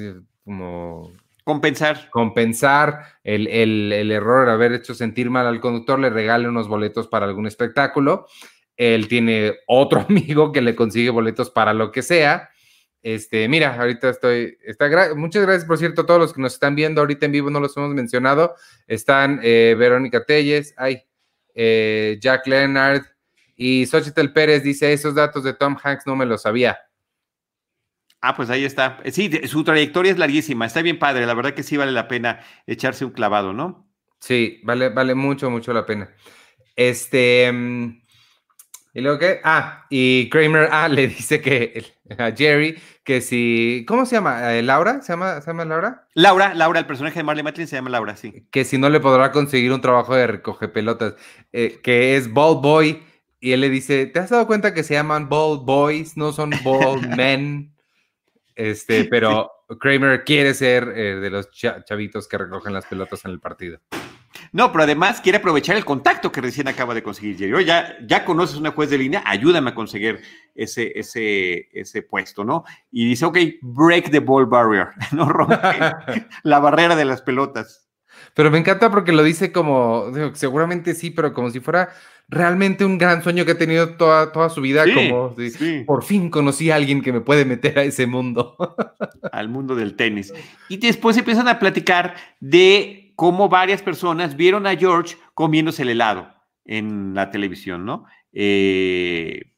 [0.45, 1.11] como...
[1.43, 2.07] Compensar.
[2.11, 7.07] Compensar el, el, error de haber hecho sentir mal al conductor, le regale unos boletos
[7.07, 8.27] para algún espectáculo.
[8.77, 12.51] Él tiene otro amigo que le consigue boletos para lo que sea.
[13.01, 16.75] Este, mira, ahorita estoy, está, muchas gracias, por cierto, a todos los que nos están
[16.75, 18.53] viendo ahorita en vivo, no los hemos mencionado.
[18.85, 21.01] Están eh, Verónica Telles, ay,
[21.55, 23.01] eh, Jack Leonard
[23.61, 26.79] y Xochitl Pérez dice, esos datos de Tom Hanks no me los sabía.
[28.21, 28.99] Ah, pues ahí está.
[29.11, 32.39] Sí, su trayectoria es larguísima, está bien padre, la verdad que sí vale la pena
[32.65, 33.85] echarse un clavado, ¿no?
[34.21, 36.09] Sí, vale, vale mucho, mucho la pena.
[36.73, 38.01] Este, mm,
[38.93, 39.41] ¿y luego qué?
[39.43, 41.83] Ah, y Kramer, ah, le dice que
[42.17, 44.55] a Jerry que si, ¿cómo se llama?
[44.55, 45.01] Eh, ¿Laura?
[45.01, 46.07] ¿Se llama, ¿Se llama Laura?
[46.13, 48.47] Laura, Laura, el personaje de Marley Matlin se llama Laura, sí.
[48.51, 51.15] Que si no le podrá conseguir un trabajo de recoge pelotas,
[51.51, 53.03] eh, que es Ball Boy,
[53.39, 56.51] y él le dice, ¿te has dado cuenta que se llaman Ball Boys, no son
[56.63, 57.73] Ball Men?
[58.55, 63.39] Este, pero Kramer quiere ser eh, de los chavitos que recogen las pelotas en el
[63.39, 63.79] partido.
[64.51, 67.65] No, pero además quiere aprovechar el contacto que recién acaba de conseguir Jerry.
[67.65, 70.21] ya, ya conoces una juez de línea, ayúdame a conseguir
[70.55, 72.63] ese, ese, ese puesto, ¿no?
[72.91, 75.55] Y dice, ok, break the ball barrier, no rompe
[76.43, 77.87] la barrera de las pelotas.
[78.33, 81.89] Pero me encanta porque lo dice como, seguramente sí, pero como si fuera
[82.29, 85.35] realmente un gran sueño que ha tenido toda, toda su vida, como
[85.85, 88.55] por fin conocí a alguien que me puede meter a ese mundo.
[89.31, 90.33] Al mundo del tenis.
[90.69, 96.31] Y después empiezan a platicar de cómo varias personas vieron a George comiéndose el helado
[96.65, 98.05] en la televisión, ¿no?
[98.31, 99.48] Eh,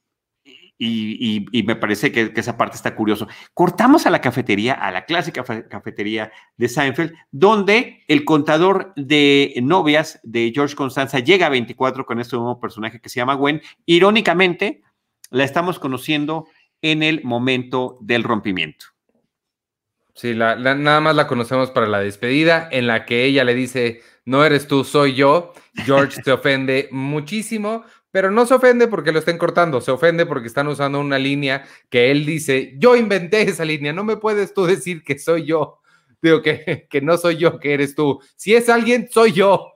[0.84, 3.28] y, me parece que, esa parte está curioso.
[3.54, 10.20] Cortamos a la cafetería, a la clásica cafetería de Seinfeld, donde el contador de novias
[10.24, 13.62] de George Constanza llega a 24 con este nuevo personaje que se llama Gwen.
[13.86, 14.82] Irónicamente,
[15.30, 16.48] la estamos conociendo
[16.82, 18.88] en el momento del rompimiento.
[20.16, 24.44] Sí, nada más la conocemos para la despedida, en la que ella le dice, no
[24.44, 25.54] eres tú, soy yo.
[25.86, 30.48] George se ofende muchísimo, pero no se ofende porque lo estén cortando, se ofende porque
[30.48, 34.66] están usando una línea que él dice, yo inventé esa línea, no me puedes tú
[34.66, 35.80] decir que soy yo.
[36.22, 38.20] Digo que, que no soy yo, que eres tú.
[38.36, 39.74] Si es alguien, soy yo.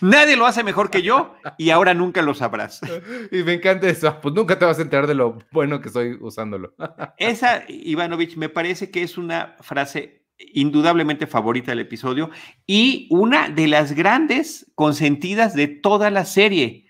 [0.00, 2.80] Nadie lo hace mejor que yo y ahora nunca lo sabrás.
[3.32, 4.18] Y me encanta eso.
[4.20, 6.74] Pues nunca te vas a enterar de lo bueno que estoy usándolo.
[7.18, 12.30] Esa, Ivanovich, me parece que es una frase indudablemente favorita del episodio
[12.66, 16.86] y una de las grandes consentidas de toda la serie.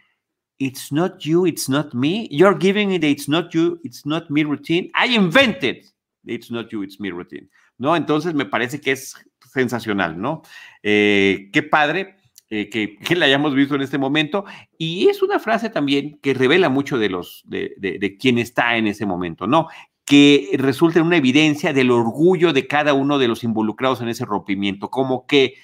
[0.64, 2.28] It's not you, it's not me.
[2.30, 4.90] You're giving it it's not you, it's not me routine.
[4.94, 5.84] I invented
[6.24, 7.48] it's not you, it's me routine.
[7.78, 7.96] ¿No?
[7.96, 9.14] Entonces me parece que es
[9.52, 10.42] sensacional, ¿no?
[10.82, 12.16] Eh, qué padre
[12.48, 14.44] eh, que, la hayamos visto en este momento.
[14.78, 18.76] Y es una frase también que revela mucho de los, de, de, de quién está
[18.76, 19.68] en ese momento, ¿no?
[20.04, 24.24] que resulta en una evidencia del orgullo de cada uno de los involucrados en ese
[24.24, 25.54] rompimiento, como que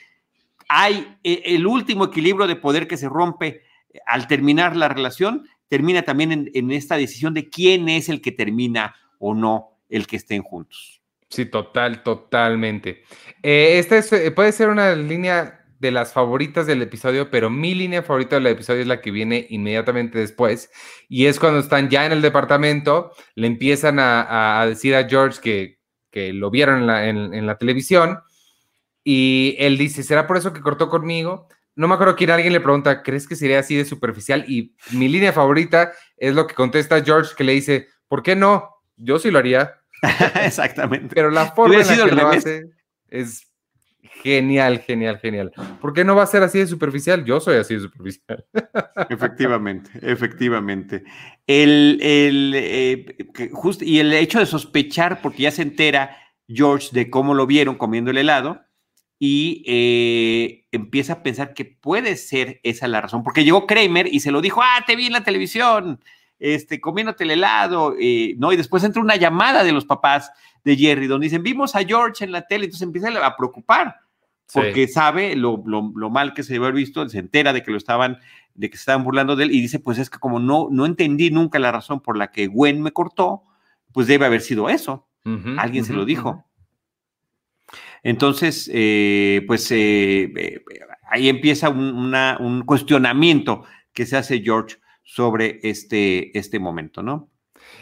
[0.69, 3.63] hay eh, el último equilibrio de poder que se rompe
[4.07, 8.95] al terminar la relación, termina también en, esta decisión de quién es el que termina
[9.19, 11.03] o no el que estén juntos.
[11.29, 13.03] Sí, total, totalmente.
[13.43, 18.03] Eh, esta eh, puede ser una línea de las favoritas del episodio, pero mi línea
[18.03, 20.71] favorita del episodio es la que viene inmediatamente después,
[21.09, 25.79] y es cuando están ya en el departamento, le empiezan a, decir a George que,
[26.11, 28.21] que lo vieron en la, en la, televisión,
[29.05, 31.49] y él dice, ¿será por eso que cortó conmigo?
[31.79, 34.45] No me acuerdo quién alguien le pregunta, ¿crees que sería así de superficial?
[34.49, 38.69] Y mi línea favorita es lo que contesta George, que le dice, ¿por qué no?
[38.97, 39.75] Yo sí lo haría.
[40.43, 41.15] Exactamente.
[41.15, 42.65] Pero la forma en la que lo hace
[43.09, 43.49] es
[44.23, 45.53] Genial, genial, genial.
[45.81, 47.25] ¿Por qué no va a ser así de superficial?
[47.25, 48.45] Yo soy así de superficial.
[49.11, 51.05] Efectivamente, efectivamente.
[51.47, 53.17] El, el, eh,
[53.81, 56.17] y el hecho de sospechar, porque ya se entera
[56.49, 58.61] George de cómo lo vieron comiendo el helado,
[59.19, 64.21] y eh, empieza a pensar que puede ser esa la razón, porque llegó Kramer y
[64.21, 66.01] se lo dijo, ah, te vi en la televisión,
[66.39, 68.53] este, comiéndote el helado, eh, ¿no?
[68.53, 70.31] Y después entra una llamada de los papás
[70.65, 73.97] de Jerry, donde dicen, vimos a George en la tele, entonces empieza a preocupar
[74.53, 78.19] porque sabe lo, mal que se debe haber visto, se entera de que lo estaban,
[78.55, 80.87] de que se estaban burlando de él y dice, pues es que como no, no
[80.87, 83.43] entendí nunca la razón por la que Gwen me cortó,
[83.93, 85.07] pues debe haber sido eso.
[85.59, 86.47] Alguien se lo dijo.
[88.03, 90.63] Entonces, eh, pues eh, eh,
[91.11, 97.31] ahí empieza un, cuestionamiento que se hace George sobre este, este momento, ¿no?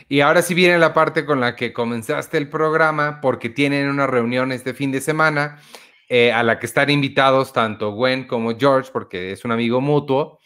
[0.09, 4.07] Y ahora sí viene la parte con la que comenzaste el programa, porque tienen una
[4.07, 5.61] reunión este fin de semana
[6.09, 10.39] eh, a la que están invitados tanto Gwen como George, porque es un amigo mutuo,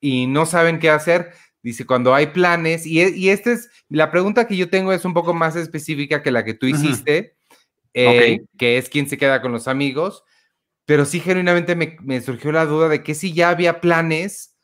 [0.00, 1.32] y no saben qué hacer.
[1.60, 5.14] Dice, cuando hay planes, y, y esta es, la pregunta que yo tengo es un
[5.14, 7.37] poco más específica que la que tú hiciste,
[7.94, 10.24] eh, que es quién se queda con los amigos,
[10.84, 14.56] pero sí genuinamente me, me surgió la duda de que si ya había planes,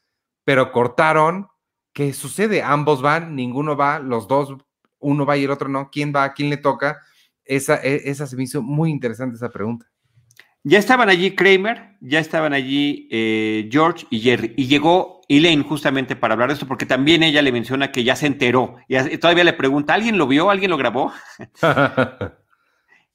[0.45, 1.49] pero cortaron,
[1.93, 2.63] ¿qué sucede?
[2.63, 4.57] Ambos van, ninguno va, los dos,
[4.99, 6.33] uno va y el otro no, ¿quién va?
[6.33, 7.01] ¿Quién le toca?
[7.45, 9.87] Esa, e, esa se me hizo muy interesante esa pregunta.
[10.67, 14.55] Ya estaban allí Kramer, ya estaban allí eh, George y Jerry.
[14.57, 18.17] Y llegó Elaine justamente para hablar de esto, porque también ella le menciona que ya
[18.17, 18.77] se enteró.
[18.89, 20.49] Y todavía le pregunta, ¿alguien lo vio?
[20.49, 21.13] ¿Alguien lo grabó?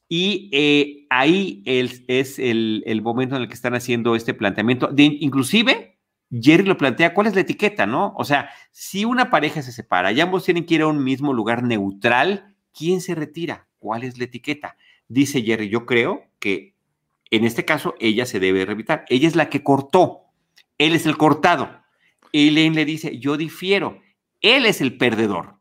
[0.09, 4.89] y eh, ahí es el, momento en el que están haciendo este planteamiento.
[4.97, 5.97] inclusive,
[6.29, 8.13] Jerry lo plantea, ¿cuál es la etiqueta, no?
[8.17, 11.31] O sea, si una pareja se separa y ambos tienen que ir a un mismo
[11.31, 13.67] lugar neutral, ¿quién se retira?
[13.77, 14.75] ¿Cuál es la etiqueta?
[15.07, 16.75] Dice Jerry, yo creo que
[17.31, 19.05] en este caso, ella se debe revitar.
[19.07, 20.21] Ella es la que cortó.
[20.77, 21.69] Él es el cortado.
[22.33, 24.01] Elaine le dice, yo difiero.
[24.41, 25.59] Él es el perdedor.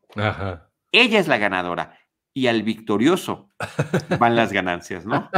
[0.92, 1.97] Ella es la ganadora.
[2.38, 3.48] Y al victorioso
[4.20, 5.29] van las ganancias, ¿no?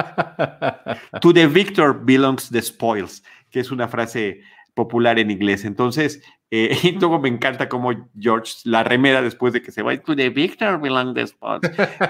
[1.23, 4.43] to the victor belongs the spoils, que es una frase
[4.75, 5.65] popular en inglés.
[5.65, 9.97] Entonces, eh, y luego me encanta cómo George la remeda después de que se va.
[9.97, 11.63] To the victor belongs the spoils.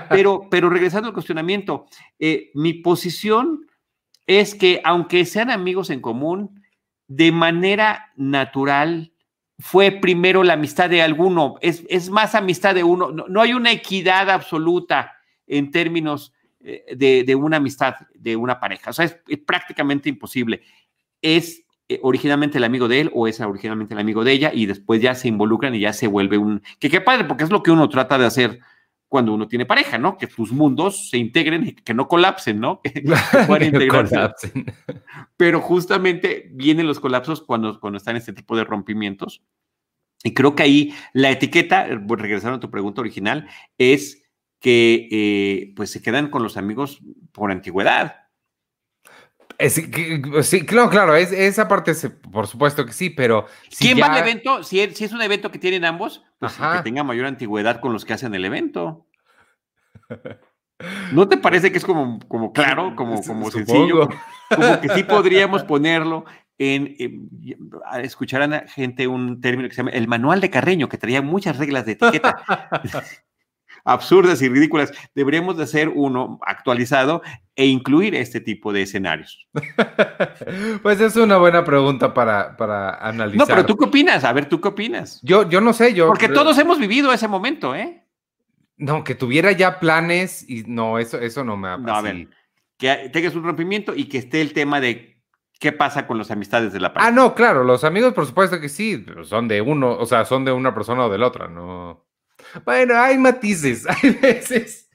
[0.08, 1.86] Pero, pero regresando al cuestionamiento,
[2.18, 3.66] eh, mi posición
[4.26, 6.62] es que aunque sean amigos en común,
[7.06, 9.12] de manera natural
[9.60, 14.30] fue primero la amistad de alguno, es, más amistad de uno, no, hay una equidad
[14.30, 15.12] absoluta
[15.46, 20.62] en términos eh, de, una amistad de una pareja, o sea, es, prácticamente imposible.
[21.20, 24.66] Es eh, originalmente el amigo de él o es originalmente el amigo de ella y
[24.66, 26.62] después ya se involucran y ya se vuelve un...
[26.78, 28.60] Que qué padre, porque es lo que uno trata de hacer
[29.10, 30.16] cuando uno tiene pareja, ¿no?
[30.16, 32.80] Que tus mundos se integren y que no colapsen, ¿no?
[32.84, 33.02] Que,
[33.48, 34.16] puedan integrarse.
[35.36, 39.42] Pero justamente vienen los colapsos cuando, cuando están este tipo de rompimientos.
[40.22, 44.22] Y creo que ahí la etiqueta, regresando a tu pregunta original, es
[44.60, 47.00] que eh, pues se quedan con los amigos
[47.32, 48.14] por antigüedad.
[49.68, 51.92] Sí, claro, claro, es, esa parte,
[52.32, 53.46] por supuesto que sí, pero...
[53.78, 54.62] ¿Quién va al evento?
[54.62, 57.92] Si es, si es un evento que tienen ambos, pues que tenga mayor antigüedad con
[57.92, 59.06] los que hacen el evento.
[61.12, 64.08] ¿No te parece que es como, como claro, como, como sencillo?
[64.48, 66.24] Como que sí podríamos ponerlo
[66.58, 66.96] en,
[68.02, 71.58] escuchar a gente un término que se llama el manual de Carreño, que traía muchas
[71.58, 72.44] reglas de etiqueta.
[73.84, 74.92] absurdas y ridículas.
[75.14, 77.22] Deberíamos de hacer uno actualizado
[77.56, 79.48] e incluir este tipo de escenarios.
[80.82, 83.38] Pues es una buena pregunta para, para analizar.
[83.38, 84.24] No, pero tú qué opinas?
[84.24, 85.20] A ver, ¿tú qué opinas?
[85.22, 86.06] Yo, yo no sé, yo...
[86.06, 88.06] Porque todos hemos vivido ese momento, ¿eh?
[88.76, 92.28] No, que tuviera ya planes y no, eso, eso no me ha no, a ver,
[92.78, 95.22] que tengas un rompimiento y que esté el tema de
[95.60, 97.08] qué pasa con las amistades de la pareja.
[97.08, 100.46] Ah, no, claro, los amigos por supuesto que sí, son de uno, o sea, son
[100.46, 102.06] de una persona o de la otra, no.
[102.64, 104.88] Bueno, hay matices, hay veces.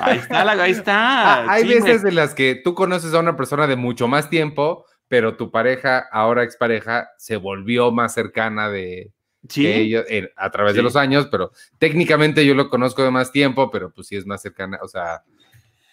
[0.00, 1.44] Ahí está, ahí está.
[1.44, 4.86] Ah, hay veces en las que tú conoces a una persona de mucho más tiempo,
[5.08, 9.12] pero tu pareja, ahora expareja, se volvió más cercana de
[9.56, 10.04] ellos
[10.36, 14.06] a través de los años, pero técnicamente yo lo conozco de más tiempo, pero pues
[14.08, 15.22] sí es más cercana, o sea,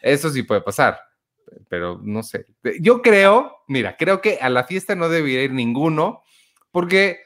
[0.01, 0.99] eso sí puede pasar,
[1.67, 2.45] pero no sé.
[2.79, 6.23] Yo creo, mira, creo que a la fiesta no debería ir ninguno,
[6.71, 7.19] porque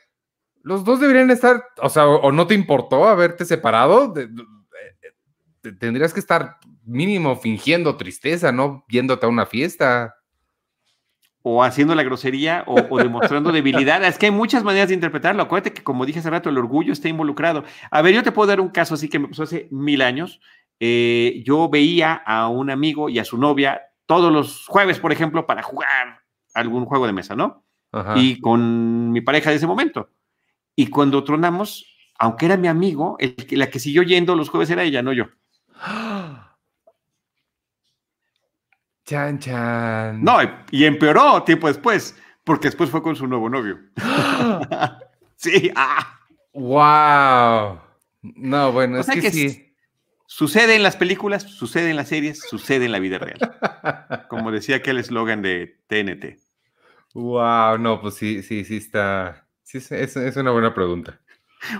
[0.63, 4.13] los dos deberían estar, o sea, o, no te importó haberte separado,
[5.79, 10.15] tendrías que estar mínimo fingiendo tristeza, no viéndote a una fiesta.
[11.41, 14.01] O haciendo la grosería o, demostrando debilidad.
[14.05, 15.43] Es que hay muchas maneras de interpretarlo.
[15.43, 17.65] Acuérdate que, como dije hace rato, el orgullo está involucrado.
[17.91, 20.39] A ver, yo te puedo dar un caso así que me pasó hace mil años.
[20.79, 25.45] Eh, yo veía a un amigo y a su novia todos los jueves, por ejemplo,
[25.45, 26.21] para jugar
[26.53, 27.65] algún juego de mesa, ¿no?
[28.15, 30.09] Y con mi pareja de ese momento.
[30.75, 31.85] Y cuando tronamos,
[32.17, 35.25] aunque era mi amigo, el, la que siguió yendo los jueves era ella, no yo.
[39.05, 40.23] Chan, chan.
[40.23, 40.37] No,
[40.71, 43.77] y empeoró tiempo después, porque después fue con su nuevo novio.
[45.35, 46.19] sí, ah.
[46.53, 47.81] Wow.
[48.21, 49.75] No, bueno, es que, sí.
[50.25, 53.37] Sucede en las películas, sucede en las series, sucede en la vida real.
[54.29, 56.39] Como decía aquel eslogan de TNT.
[57.13, 59.42] Wow, no, pues sí, sí, sí está.
[59.79, 61.19] Sí, es, una buena pregunta.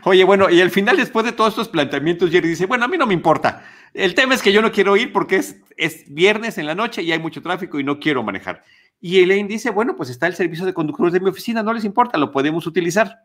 [0.03, 2.97] Oye, bueno, y al final, después de todos estos planteamientos, Jerry dice, bueno, a mí
[2.97, 3.63] no me importa.
[3.93, 7.03] El tema es que yo no quiero ir porque es, es viernes en la noche
[7.03, 8.63] y hay mucho tráfico y no quiero manejar.
[8.99, 11.83] Y Elaine dice, bueno, pues está el servicio de conductores de mi oficina, no les
[11.83, 13.19] importa, lo podemos utilizar.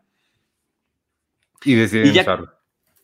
[1.63, 2.53] Y deciden usarlo.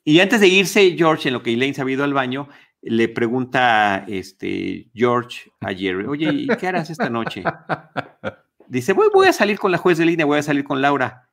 [0.03, 2.47] Y antes de irse, George, en lo que Elaine se ha ido al baño,
[2.81, 7.43] le pregunta este, George a Jerry, oye, ¿y qué harás esta noche?
[8.67, 11.24] Dice, voy, voy a salir con la juez de línea, voy a salir con Laura.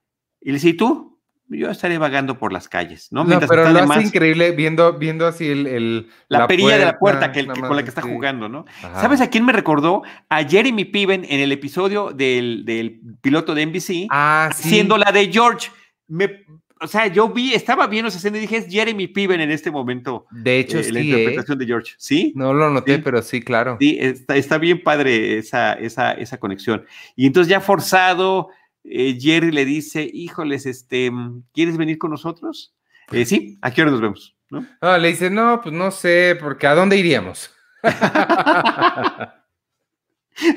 [0.42, 1.12] Y le dice, ¿y tú?
[1.48, 3.24] Yo estaré vagando por las calles, ¿no?
[3.24, 6.09] no pero lo hace increíble viendo, viendo así el...
[6.28, 8.64] la, perilla de la puerta que, con la que está jugando, ¿no?
[8.81, 10.02] ¿Sabes a quién me recordó?
[10.31, 15.70] A Jeremy Piven en el episodio del, piloto de NBC, ah, siendo la de George.
[16.09, 16.44] Me,
[16.83, 19.70] o sea, yo vi, estaba viendo esa escena y dije, es Jeremy Piven en este
[19.70, 20.26] momento.
[20.31, 21.05] De hecho, eh, La ¿eh?
[21.05, 22.33] interpretación de George, ¿sí?
[22.35, 23.76] No lo noté, pero sí, claro.
[23.78, 26.85] Sí, está, está bien padre esa, esa, esa conexión.
[27.14, 28.48] Y entonces ya forzado
[28.85, 31.11] eh, Jerry le dice, híjoles, este,
[31.53, 32.75] ¿quieres venir con nosotros?
[33.11, 34.37] Eh, sí, ¿a qué hora nos vemos?
[34.51, 34.66] ¿No?
[34.99, 37.55] le dice, no, pues no sé, porque ¿a dónde iríamos?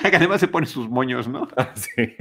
[0.03, 1.47] Además se pone sus moños, ¿no?
[1.75, 2.15] Sí.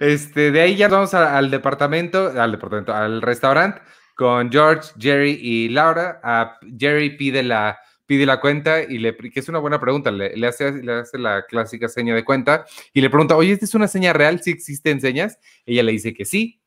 [0.00, 3.80] Este, de ahí ya vamos al departamento, al departamento, al restaurante
[4.14, 6.20] con George, Jerry y Laura.
[6.22, 10.46] A Jerry pide la pide la cuenta y le, que es una buena pregunta, le,
[10.46, 13.88] hace, le hace la clásica seña de cuenta y le pregunta, oye, ¿esta es una
[13.88, 14.40] seña real?
[14.42, 15.38] ¿Sí existen señas?
[15.66, 16.60] Ella le dice que sí.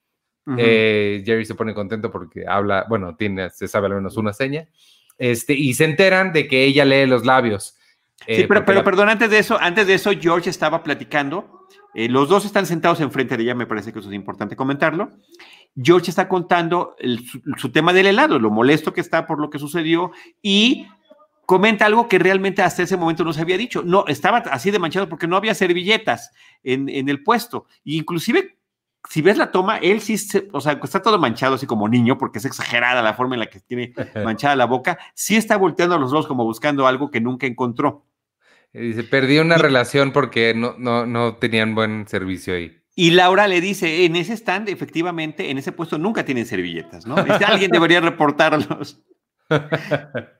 [0.57, 4.67] Eh, Jerry se pone contento porque habla, bueno, tiene, se sabe al menos una seña.
[5.17, 7.75] Este, y se enteran de que ella lee los labios.
[8.25, 11.67] sí, eh, pero, pero perdón, antes de eso, antes de eso, George estaba platicando.
[11.93, 15.11] Eh, los dos están sentados enfrente de ella, me parece que eso es importante comentarlo.
[15.75, 16.95] George está contando
[17.25, 20.11] su, su, tema del helado, lo molesto que está por lo que sucedió
[20.41, 20.87] y
[21.47, 23.81] comenta algo que realmente hasta ese momento no se había dicho.
[23.81, 26.31] No, estaba así de manchado porque no había servilletas
[26.61, 27.67] en, el puesto.
[27.85, 28.59] E inclusive,
[29.09, 30.17] si ves la toma, él sí,
[30.51, 33.45] o sea, está todo manchado así como niño porque es exagerada la forma en la
[33.45, 33.93] que tiene
[34.25, 34.99] manchada la boca.
[35.15, 38.05] Sí está volteando a los dos como buscando algo que nunca encontró.
[38.73, 42.77] Dice, perdí una relación porque no, no, no tenían buen servicio ahí.
[42.93, 47.15] Y Laura le dice, en ese stand, efectivamente, en ese puesto nunca tienen servilletas, ¿no?
[47.15, 49.01] alguien debería reportarlos.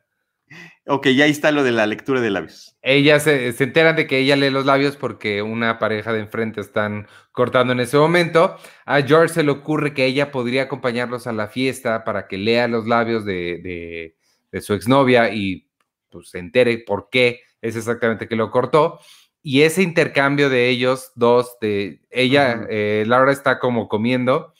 [0.88, 2.78] ok, ya está lo de la lectura de labios.
[2.82, 6.62] Ella se, se, enteran de que ella lee los labios porque una pareja de enfrente
[6.62, 8.58] están cortando en ese momento.
[8.86, 12.68] A George se le ocurre que ella podría acompañarlos a la fiesta para que lea
[12.68, 14.14] los labios de,
[14.52, 15.70] de su exnovia y
[16.10, 19.00] pues se entere por qué es exactamente que lo cortó.
[19.42, 24.54] Y ese intercambio de ellos dos, de ella, eh, Laura está como comiendo,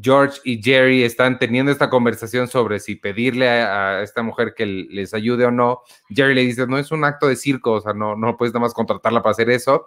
[0.00, 5.12] George y Jerry están teniendo esta conversación sobre si pedirle a, esta mujer que les
[5.12, 5.82] ayude o no.
[6.08, 8.62] Jerry le dice, no es un acto de circo, o sea, no, no puedes nada
[8.64, 9.86] más contratarla para hacer eso,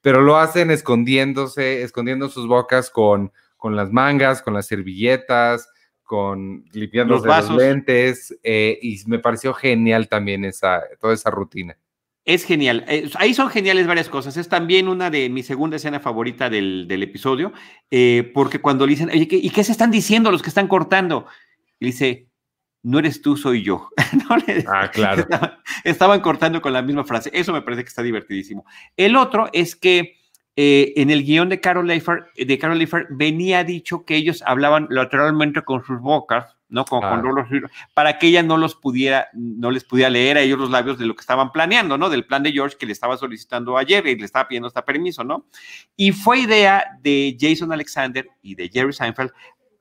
[0.00, 5.68] pero lo hacen escondiéndose, escondiendo sus bocas con, con las mangas, con las servilletas,
[6.02, 11.76] con limpiándose los, los lentes, eh, y me pareció genial también esa, toda esa rutina.
[12.24, 12.84] Es genial.
[12.88, 14.36] Eh, ahí son geniales varias cosas.
[14.36, 17.52] Es también una de mi segunda escena favorita del, episodio,
[17.90, 21.26] eh, porque cuando le dicen, oye, ¿y qué se están diciendo los que están cortando?
[21.78, 22.28] Y dice,
[22.82, 23.90] no eres tú, soy yo.
[24.66, 25.26] ah, claro.
[25.84, 27.30] Estaban, cortando con la misma frase.
[27.32, 28.64] Eso me parece que está divertidísimo.
[28.96, 30.16] El otro es que
[30.56, 34.86] eh, en el guion de Carol Leifer, de Carol Leifer venía dicho que ellos hablaban
[34.88, 36.84] lateralmente con sus bocas ¿no?
[37.94, 41.06] para que ella no los pudiera, no les pudiera leer a ellos los labios de
[41.06, 42.08] lo que estaban planeando, ¿no?
[42.08, 45.22] Del plan de George que le estaba solicitando ayer y le estaba pidiendo hasta permiso,
[45.24, 45.46] ¿no?
[45.96, 49.30] Y fue idea de Jason Alexander y de Jerry Seinfeld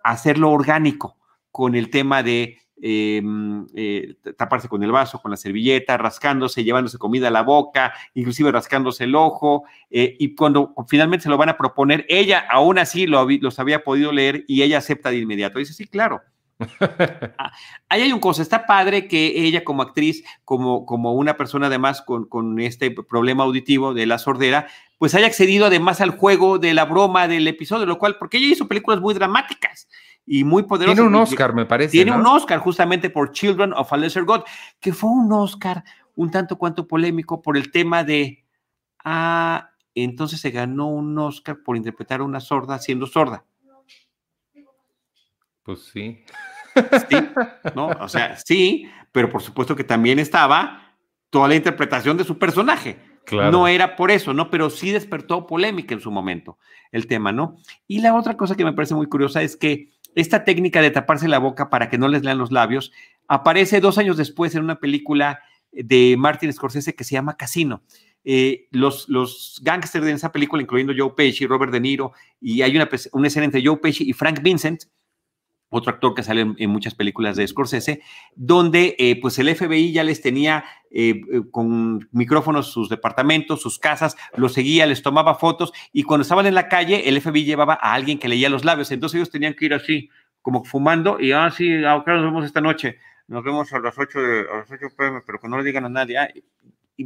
[0.03, 1.17] hacerlo orgánico
[1.51, 6.97] con el tema de em, eh, taparse con el vaso, con la servilleta, rascándose, llevándose
[6.97, 11.49] comida a la boca, inclusive rascándose el ojo, eh, y cuando finalmente se lo van
[11.49, 15.59] a proponer, ella aún así lo, los había podido leer y ella acepta de inmediato.
[15.59, 16.21] Dice, sí, claro,
[17.37, 17.51] Ah,
[17.89, 22.01] ahí hay un cosa, está padre que ella como actriz, como, como una persona además
[22.01, 24.67] con, con, este problema auditivo de la sordera,
[24.97, 28.47] pues haya accedido además al juego de la broma del episodio, lo cual, porque ella
[28.47, 29.87] hizo películas muy dramáticas
[30.25, 30.95] y muy poderosas.
[30.95, 31.91] Tiene un Oscar, me parece.
[31.91, 34.43] Tiene un Oscar justamente por Children of a Lesser God,
[34.79, 35.83] que fue un Oscar
[36.15, 38.45] un tanto cuanto polémico por el tema de,
[39.03, 43.45] ah, entonces se ganó un Oscar por interpretar a una sorda siendo sorda.
[45.63, 46.23] Pues sí.
[46.75, 47.15] Sí,
[47.75, 47.87] ¿no?
[47.87, 50.95] O sea, sí, pero por supuesto que también estaba
[51.29, 52.99] toda la interpretación de su personaje.
[53.25, 53.51] Claro.
[53.51, 54.49] No era por eso, ¿no?
[54.49, 56.57] Pero sí despertó polémica en su momento
[56.91, 57.55] el tema, ¿no?
[57.87, 61.27] Y la otra cosa que me parece muy curiosa es que esta técnica de taparse
[61.27, 62.91] la boca para que no les lean los labios
[63.27, 65.41] aparece dos años después en una película
[65.71, 67.83] de Martin Scorsese que se llama Casino.
[68.25, 72.75] Eh, los, los gángsters de esa película, incluyendo Joe Pesci, Robert De Niro, y hay
[72.75, 74.83] una, una escena entre Joe Pesci y Frank Vincent,
[75.73, 78.01] otro actor que sale en, muchas películas de Scorsese,
[78.35, 83.79] donde eh, pues el FBI ya les tenía eh, eh, con micrófonos sus departamentos, sus
[83.79, 87.73] casas, los seguía, les tomaba fotos y cuando estaban en la calle el FBI llevaba
[87.81, 90.09] a alguien que leía los labios, entonces ellos tenían que ir así,
[90.41, 94.21] como fumando y, ah, sí, ah, nos vemos esta noche, nos vemos a las 8,
[94.21, 96.29] de, a las 8 pm, pero que no le digan a nadie, ah,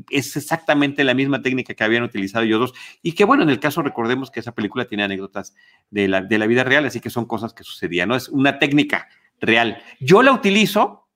[0.10, 2.74] es exactamente la misma técnica que habían utilizado ellos dos.
[3.02, 5.56] Y que bueno, en el caso recordemos que esa película tiene anécdotas
[5.90, 8.16] de la, de la vida real, así que son cosas que sucedían, ¿no?
[8.16, 9.08] Es una técnica
[9.40, 9.82] real.
[10.00, 11.08] Yo la utilizo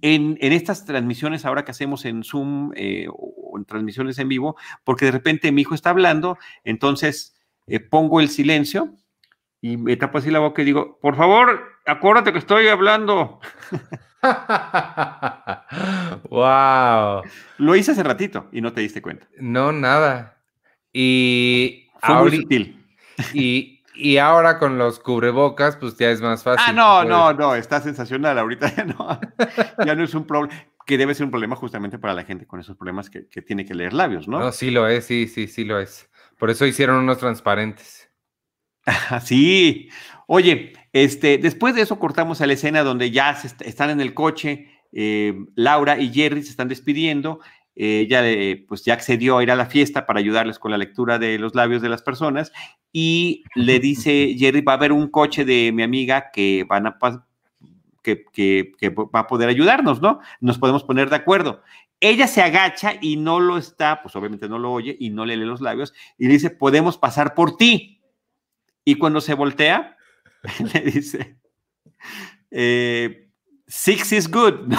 [0.00, 4.56] en, en estas transmisiones ahora que hacemos en Zoom eh, o en transmisiones en vivo,
[4.84, 7.34] porque de repente mi hijo está hablando, entonces
[7.66, 8.94] eh, pongo el silencio
[9.60, 13.40] y me tapo así la boca y digo, por favor, acuérdate que estoy hablando.
[16.30, 17.22] wow.
[17.58, 19.28] Lo hice hace ratito y no te diste cuenta.
[19.38, 20.38] No, nada.
[20.92, 22.40] Y Fue
[23.34, 26.64] Y, y, ahora con los cubrebocas, pues ya es más fácil.
[26.68, 28.38] Ah, no, no, no, está sensacional.
[28.38, 29.20] Ahorita ya no,
[29.84, 30.54] ya no es un problema,
[30.86, 33.64] que debe ser un problema justamente para la gente con esos problemas que, que tiene
[33.64, 34.40] que leer labios, ¿no?
[34.40, 36.08] No, sí lo es, sí, sí, sí lo es.
[36.38, 38.06] Por eso hicieron unos transparentes.
[39.22, 39.90] Sí.
[40.26, 44.68] Oye, este, después de eso cortamos a la escena donde ya están en el coche,
[44.92, 47.40] eh, Laura y Jerry se están despidiendo.
[47.74, 51.18] ella eh, pues ya accedió a ir a la fiesta para ayudarles con la lectura
[51.18, 52.52] de los labios de las personas
[52.92, 56.98] y le dice Jerry va a haber un coche de mi amiga que van a
[58.02, 60.20] que, que, que va a poder ayudarnos, ¿no?
[60.40, 61.62] Nos podemos poner de acuerdo.
[62.00, 65.36] Ella se agacha y no lo está, pues obviamente no lo oye y no le
[65.36, 68.00] lee los labios y le dice, podemos pasar por ti.
[68.84, 69.97] Y cuando se voltea,
[70.74, 71.36] le dice,
[72.50, 73.28] eh,
[73.66, 74.72] six is good.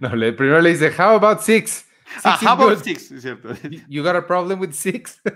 [0.00, 1.84] No, le, primero le dice, how about six?
[2.24, 3.54] ah, how about six, es cierto.
[3.88, 5.20] You got a problem with six?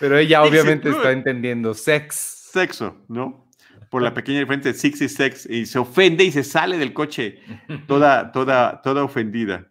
[0.00, 2.50] Pero ella obviamente está entendiendo sex.
[2.52, 3.48] Sexo, ¿no?
[3.90, 5.46] Por la pequeña diferencia de six y sex.
[5.48, 7.38] Y se ofende y se sale del coche
[7.86, 9.68] toda, toda, toda ofendida.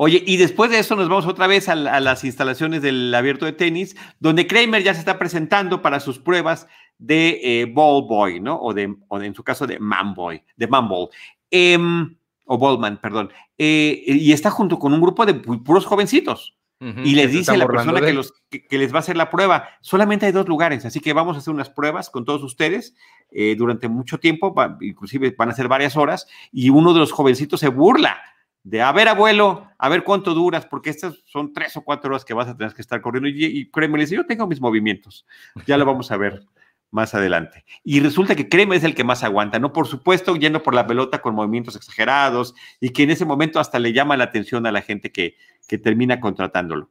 [0.00, 3.52] Oye, y después de eso nos vamos otra vez a, las instalaciones del abierto de
[3.52, 6.68] tenis, donde Kramer ya se está presentando para sus pruebas
[6.98, 8.60] de eh, Ball Boy, ¿no?
[8.60, 11.08] O, de, o en su caso de Man Boy, de Man Ball.
[11.50, 13.32] Em, o Ballman, perdón.
[13.58, 16.54] Eh, y está junto con un grupo de puros jovencitos.
[16.80, 20.26] y les dice la persona que, los, que, les va a hacer la prueba, solamente
[20.26, 22.94] hay dos lugares, así que vamos a hacer unas pruebas con todos ustedes
[23.32, 27.58] eh, durante mucho tiempo, inclusive van a ser varias horas, y uno de los jovencitos
[27.58, 28.20] se burla
[28.62, 32.24] de, a ver, abuelo, a ver cuánto duras, porque estas son tres o cuatro horas
[32.24, 33.28] que vas a tener que estar corriendo.
[33.28, 35.26] Y, y créeme, le dice, yo tengo mis movimientos,
[35.66, 36.42] ya lo vamos a ver
[36.90, 37.64] más adelante.
[37.84, 39.72] Y resulta que Creme es el que más aguanta, ¿no?
[39.72, 43.78] Por supuesto, yendo por la pelota con movimientos exagerados y que en ese momento hasta
[43.78, 45.36] le llama la atención a la gente que,
[45.66, 46.88] que termina contratándolo.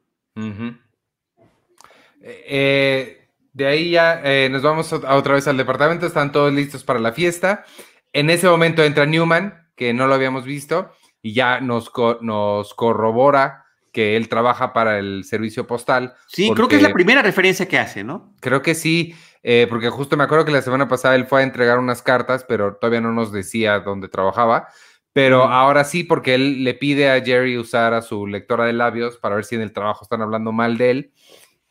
[2.20, 7.00] Eh, de ahí ya eh, nos vamos otra vez al departamento, están todos listos para
[7.00, 7.64] la fiesta.
[8.12, 10.92] En ese momento entra Newman, que no lo habíamos visto,
[11.22, 11.90] y ya nos,
[12.20, 16.14] nos corrobora que él trabaja para el servicio postal.
[16.28, 18.34] Sí, creo que es la primera referencia que hace, ¿no?
[18.40, 21.44] Creo que sí, eh, porque justo me acuerdo que la semana pasada él fue a
[21.44, 24.68] entregar unas cartas, pero todavía no nos decía dónde trabajaba.
[25.12, 29.16] Pero ahora sí, porque él le pide a Jerry usar a su lectora de labios
[29.16, 31.12] para ver si en el trabajo están hablando mal de él.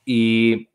[0.03, 0.69] Y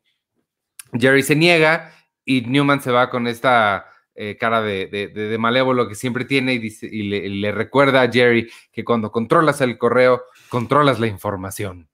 [0.93, 1.91] Jerry se niega
[2.25, 6.59] y Newman se va con esta eh, cara de, de, malévolo que siempre tiene y,
[6.59, 11.89] dice, y le, recuerda a Jerry que cuando controlas el correo, controlas la información.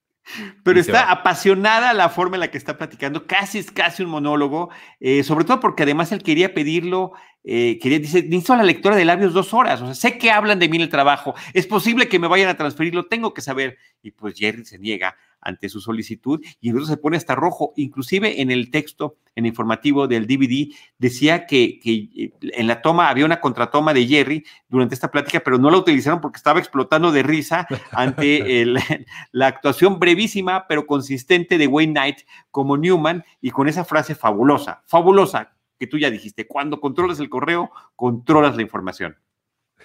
[0.63, 4.69] Pero está apasionada la forma en la que está platicando, casi es casi un monólogo,
[4.99, 7.13] eh, sobre todo porque además él quería pedirlo,
[7.43, 10.59] eh, quería, dice, necesito la lectura de labios dos horas, o sea, sé que hablan
[10.59, 13.77] de mí en el trabajo, es posible que me vayan a transferirlo, tengo que saber.
[14.03, 17.73] Y pues Jerry se niega ante su solicitud y entonces se pone hasta rojo.
[17.75, 23.09] Inclusive en el texto, en el informativo del DVD, decía que, eh, en la toma
[23.09, 27.11] había una contratoma de Jerry durante esta plática, pero no la utilizaron porque estaba explotando
[27.11, 28.65] de risa ante
[29.31, 32.17] la actuación brevísima pero consistente de Wayne Knight
[32.51, 37.29] como Newman y con esa frase fabulosa, fabulosa, que tú ya dijiste, cuando controlas el
[37.29, 39.17] correo, controlas la información.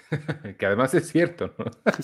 [0.57, 1.53] que además es cierto.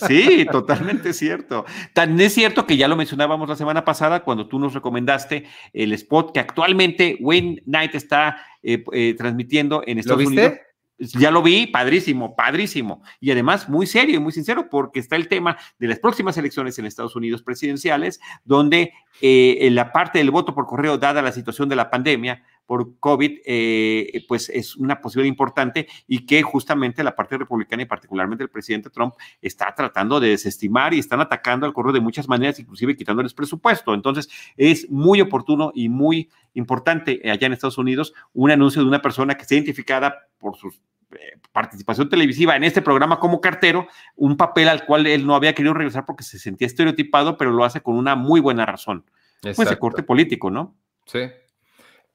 [0.07, 1.65] Sí, totalmente cierto.
[1.93, 5.93] Tan es cierto que ya lo mencionábamos la semana pasada cuando tú nos recomendaste el
[5.93, 10.45] spot que actualmente Wayne Knight está eh, eh, transmitiendo en Estados ¿Lo viste?
[10.47, 10.71] Unidos.
[11.19, 13.01] Ya lo vi, padrísimo, padrísimo.
[13.19, 16.77] Y además muy serio y muy sincero porque está el tema de las próximas elecciones
[16.77, 21.31] en Estados Unidos presidenciales, donde eh, en la parte del voto por correo, dada la
[21.31, 27.03] situación de la pandemia, por COVID, eh, pues es una posibilidad importante y que justamente
[27.03, 31.66] la parte republicana y particularmente el presidente Trump está tratando de desestimar y están atacando
[31.66, 33.93] al correo de muchas maneras, inclusive quitándoles presupuesto.
[33.93, 39.01] Entonces, es muy oportuno y muy importante allá en Estados Unidos un anuncio de una
[39.01, 44.38] persona que está identificada por su eh, participación televisiva en este programa como cartero, un
[44.38, 47.82] papel al cual él no había querido regresar porque se sentía estereotipado, pero lo hace
[47.82, 49.03] con una muy buena razón.
[49.41, 50.78] Pues el corte político, ¿no?
[51.05, 51.20] Sí.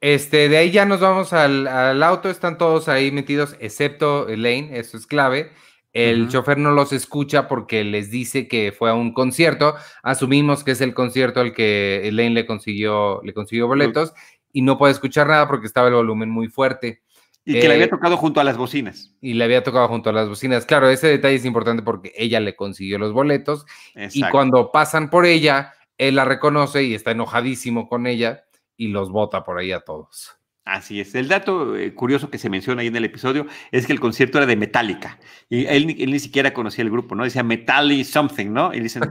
[0.01, 4.97] Este, de ahí ya nos vamos al, auto, están todos ahí metidos, excepto Elaine, eso
[4.97, 5.53] es clave.
[5.93, 9.77] El chofer no los escucha porque les dice que fue a un concierto.
[10.03, 14.13] Asumimos que es el concierto al que Elaine le consiguió, le consiguió boletos
[14.53, 17.03] y no puede escuchar nada porque estaba el volumen muy fuerte.
[17.47, 19.15] Y que le había eh, tocado junto a las bocinas.
[19.23, 20.67] Y le había tocado junto a las bocinas.
[20.67, 23.65] Claro, ese detalle es importante porque ella le consiguió los boletos.
[23.95, 28.46] Y cuando pasan por ella, él la reconoce y está enojadísimo con ella
[28.77, 30.37] y los vota por ahí a todos.
[30.67, 31.15] Así es.
[31.15, 34.39] El dato eh, curioso que se menciona ahí en el episodio es que el concierto
[34.39, 35.21] era de Metallica.
[35.49, 37.23] Y él, ni siquiera conocía el grupo, ¿no?
[37.23, 38.75] Decía Metallic something, ¿no?
[38.75, 39.05] Y dicen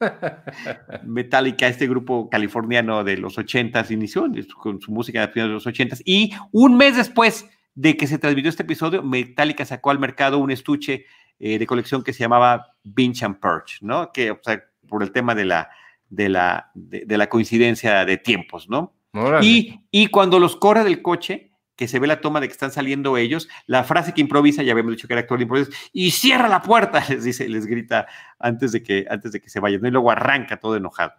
[1.04, 4.26] Metallica, este grupo californiano de los ochentas, inició
[4.58, 6.02] con su música de los ochentas.
[6.06, 10.50] Y un mes después de que se transmitió este episodio, Metallica sacó al mercado un
[10.50, 11.04] estuche
[11.38, 14.10] eh, de colección que se llamaba Binch and Purge, ¿no?
[14.10, 15.68] Que, o sea, por el tema de la
[16.08, 18.94] de la, de, la coincidencia de tiempos, ¿no?
[19.40, 22.70] Y, y, cuando los corre del coche, que se ve la toma de que están
[22.70, 26.10] saliendo ellos, la frase que improvisa, ya habíamos dicho que era actor de improviso, y
[26.10, 28.06] cierra la puerta, les dice, les grita
[28.38, 31.12] antes de que, antes de que se vayan, y luego arranca todo enojado.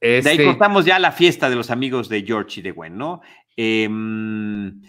[0.00, 2.96] De ahí este contamos ya la fiesta de los amigos de George y de Gwen,
[2.96, 3.20] ¿no?
[3.56, 4.80] Em,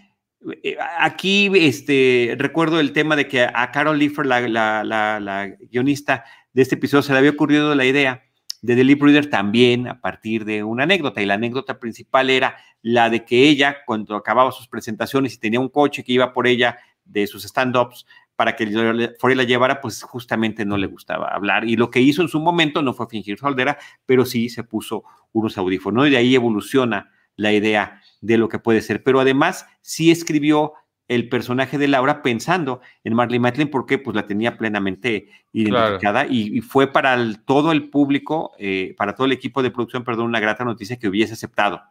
[0.63, 6.23] eh, aquí este, recuerdo el tema de que a Carol Leifer, la, la, la guionista,
[6.53, 8.23] de este episodio se le había ocurrido la idea
[8.61, 11.21] de The Lip Reader también a partir de una anécdota.
[11.21, 15.59] Y la anécdota principal era la de que ella, cuando acababa sus presentaciones y tenía
[15.59, 20.01] un coche que iba por ella de sus stand-ups para que fuera la llevara, pues
[20.03, 21.67] justamente no le gustaba hablar.
[21.67, 24.63] Y lo que hizo en su momento no fue fingir su aldera, pero sí se
[24.63, 26.07] puso unos audífonos.
[26.07, 29.03] Y de ahí evoluciona la idea de lo que puede ser.
[29.03, 30.73] Pero además sí escribió
[31.11, 36.61] el personaje de Laura pensando en Marley Matlin porque pues la tenía plenamente identificada y,
[36.61, 40.63] fue para todo el público, eh, para todo el equipo de producción, perdón, una grata
[40.63, 41.81] noticia que hubiese aceptado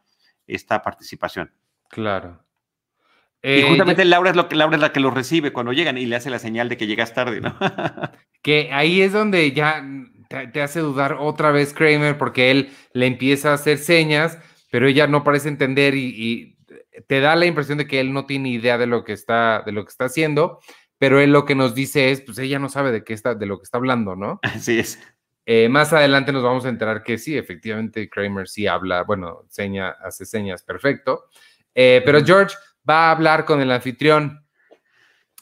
[0.46, 1.52] esta participación.
[1.90, 2.42] Claro.
[3.42, 5.98] y eh, justamente Laura es, lo que, Laura es la que lo recibe cuando llegan
[5.98, 7.54] y le hace la señal de que llegas tarde, ¿no?
[8.42, 9.84] que ahí es donde ya
[10.28, 14.38] te, hace dudar otra vez Kramer porque él le empieza a hacer señas,
[14.70, 16.56] pero ella no parece entender y
[17.06, 19.72] te da la impresión de que él no tiene idea de lo que está, de
[19.72, 20.60] lo que está haciendo,
[20.98, 23.46] pero él lo que nos dice es, pues ella no sabe de qué está, de
[23.46, 24.40] lo que está hablando, ¿no?
[24.42, 24.98] Así es.
[25.46, 29.90] Eh, más adelante nos vamos a enterar que sí, efectivamente Kramer sí habla, bueno, seña,
[29.90, 31.30] hace señas perfecto,
[31.74, 32.54] eh, pero George
[32.88, 34.46] va a hablar con el anfitrión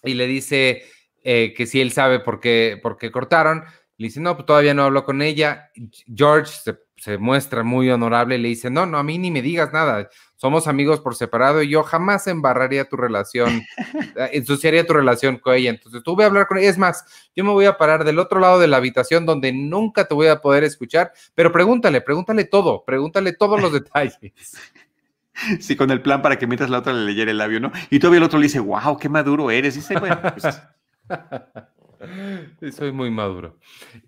[0.05, 0.85] y le dice
[1.25, 3.65] eh, que si él sabe por qué, por qué cortaron.
[3.97, 5.71] Le dice, no, pues todavía no hablo con ella.
[6.15, 9.73] George se, se muestra muy honorable, le dice, no, no, a mí ni me digas
[9.73, 13.61] nada somos amigos por separado y yo jamás embarraría tu relación,
[14.17, 15.71] eh, ensuciaría tu relación con ella.
[15.71, 16.71] Entonces tú voy a hablar con ella.
[16.71, 20.07] Es más, yo me voy a parar del otro lado de la habitación donde nunca
[20.07, 24.19] te voy a poder escuchar, pero pregúntale, pregúntale todo, pregúntale todos los detalles.
[25.61, 27.71] Sí, con el plan para que mientras la otra le leyera el labio, ¿no?
[27.91, 29.77] Y todavía el otro le dice, wow, qué maduro eres.
[29.77, 30.61] Y dice, bueno, pues...
[32.77, 33.57] Soy muy maduro.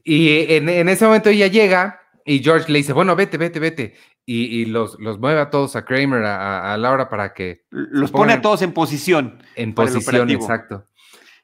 [0.03, 3.95] Y en, en ese momento ella llega y George le dice, bueno, vete, vete, vete
[4.33, 7.65] y, los, los, mueve a todos, a Kramer, a, Laura, para que...
[7.71, 9.43] Los pone a todos en posición.
[9.57, 10.87] En posición, exacto.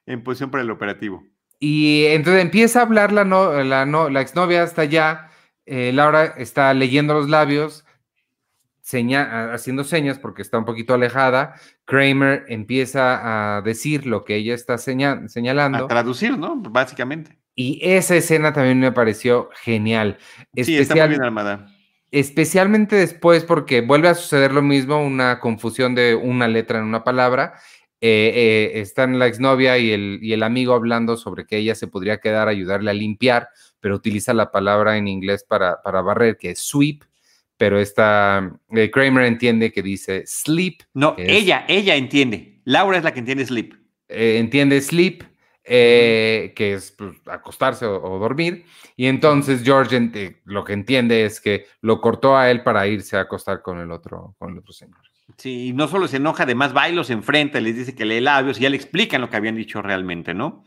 [0.07, 1.25] En posición para el operativo.
[1.59, 5.31] Y entonces empieza a hablar la, no, la, no, la exnovia hasta allá.
[5.65, 7.85] Eh, Laura está leyendo los labios,
[8.85, 11.55] haciendo señas porque está un poquito alejada.
[11.87, 15.87] Kramer empieza a decir lo que ella está señalando.
[15.87, 16.55] A traducir, ¿no?
[16.55, 17.37] Básicamente.
[17.57, 20.19] Y esa escena también me pareció genial.
[20.55, 21.73] Sí, está muy bien armada
[22.21, 27.05] especialmente después porque vuelve a suceder lo mismo, una confusión de una letra en una
[27.05, 27.55] palabra.
[28.01, 31.89] Eh, eh, están la exnovia y el, y el amigo hablando sobre que ella se
[31.89, 33.51] podría quedar a ayudarle a limpiar,
[33.81, 37.05] pero utiliza la palabra en inglés para, para barrer, que es sweep,
[37.59, 40.85] pero esta eh, Kramer entiende que dice sleep.
[40.95, 42.61] No, ella, ella entiende.
[42.65, 43.75] Laura es la que entiende sleep.
[44.09, 45.23] entiende sleep
[45.69, 48.65] eh, que es pues, acostarse o, dormir.
[48.97, 53.23] Y entonces George lo que entiende es que lo cortó a él para irse a
[53.23, 54.99] acostar con el otro, con el otro señor.
[55.37, 58.21] Sí, y no solo se enoja, además va y los enfrenta, les dice que lee
[58.21, 60.65] labios y ya le explican lo que habían dicho realmente, ¿no?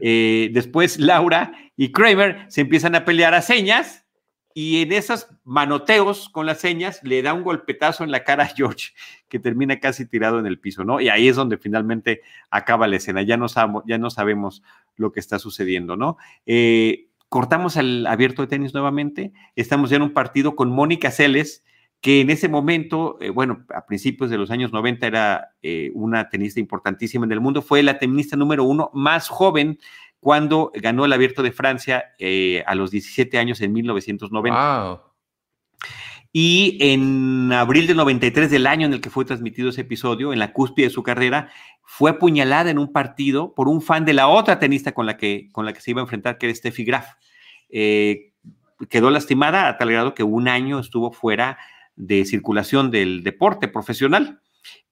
[0.00, 4.06] Eh, después Laura y Kramer se empiezan a pelear a señas
[4.54, 8.48] y en esos manoteos con las señas le da un golpetazo en la cara a
[8.48, 8.92] George,
[9.28, 11.00] que termina casi tirado en el piso, ¿no?
[11.00, 13.46] Y ahí es donde finalmente acaba la escena, ya no,
[13.86, 14.62] ya no sabemos
[14.96, 16.16] lo que está sucediendo, ¿no?
[16.46, 21.64] Eh, cortamos al abierto de tenis nuevamente, estamos ya en un partido con Mónica Celes,
[22.00, 26.28] que en ese momento, eh, bueno, a principios de los años 90 era eh, una
[26.30, 29.78] tenista importantísima en el mundo, fue la tenista número uno más joven
[30.20, 35.02] cuando ganó el Abierto de Francia eh, a los 17 años en 1990.
[36.32, 40.38] Y en abril del 93 del año en el que fue transmitido ese episodio, en
[40.38, 41.50] la cúspide de su carrera,
[41.82, 45.48] fue apuñalada en un partido por un fan de la otra tenista con la que,
[45.50, 47.14] con la que se iba a enfrentar, que era Steffi Graf.
[47.68, 48.32] Eh,
[48.88, 51.58] quedó lastimada a tal grado que un año estuvo fuera
[51.96, 54.40] de circulación del deporte profesional.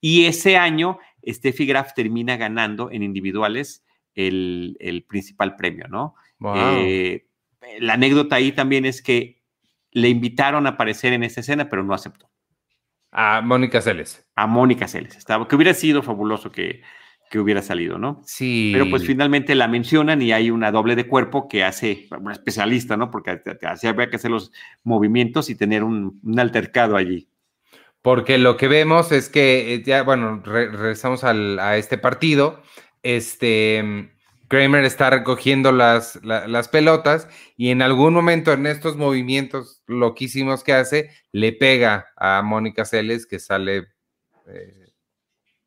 [0.00, 3.84] Y ese año, Steffi Graf termina ganando en individuales
[4.26, 6.14] el, principal premio, ¿no?
[6.56, 7.26] Eh,
[7.80, 9.42] la anécdota ahí también es que
[9.92, 12.30] le invitaron a aparecer en esa escena, pero no aceptó.
[13.10, 14.28] A Mónica Celes.
[14.34, 15.16] A Mónica Celes.
[15.16, 16.82] Estaba, que hubiera sido fabuloso que,
[17.30, 18.20] que hubiera salido, ¿no?
[18.24, 18.70] Sí.
[18.72, 22.96] Pero pues finalmente la mencionan y hay una doble de cuerpo que hace, una especialista,
[22.96, 23.10] ¿no?
[23.10, 23.40] Porque
[23.82, 24.52] había que hacer los
[24.84, 27.28] movimientos y tener un, altercado allí.
[28.02, 32.62] Porque lo que vemos es que, eh, ya, bueno, regresamos a este partido
[33.02, 34.10] este,
[34.48, 40.72] Kramer está recogiendo las, las pelotas y en algún momento en estos movimientos loquísimos que
[40.72, 43.88] hace, le pega a Mónica Celes que sale
[44.46, 44.88] eh,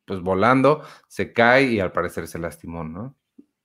[0.04, 3.16] pues volando, se cae y al parecer se lastimó, ¿no?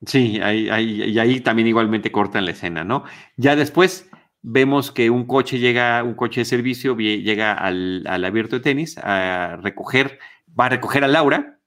[0.05, 3.03] Sí, ahí, ahí, y ahí también igualmente cortan la escena, ¿no?
[3.35, 4.07] Ya después
[4.43, 8.99] vemos que un coche llega, un coche de servicio llega al, al abierto de tenis
[8.99, 11.59] a recoger, va a recoger a Laura,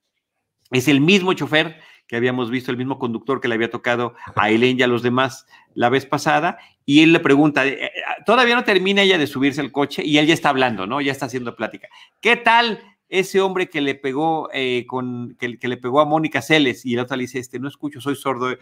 [0.70, 1.80] es el mismo chofer
[2.10, 5.00] que habíamos visto, el mismo conductor que le había tocado a Elaine y a los
[5.00, 7.90] demás la vez pasada, y él le pregunta, eh, eh,
[8.26, 11.00] todavía no termina ella de subirse al coche y él ya está hablando, ¿no?
[11.00, 11.86] Ya está haciendo plática.
[12.20, 12.80] ¿Qué tal
[13.10, 17.02] ese hombre que le pegó eh, con, que, le pegó a Mónica Celes, y la
[17.02, 18.56] otra le dice, este, no escucho, soy sordo,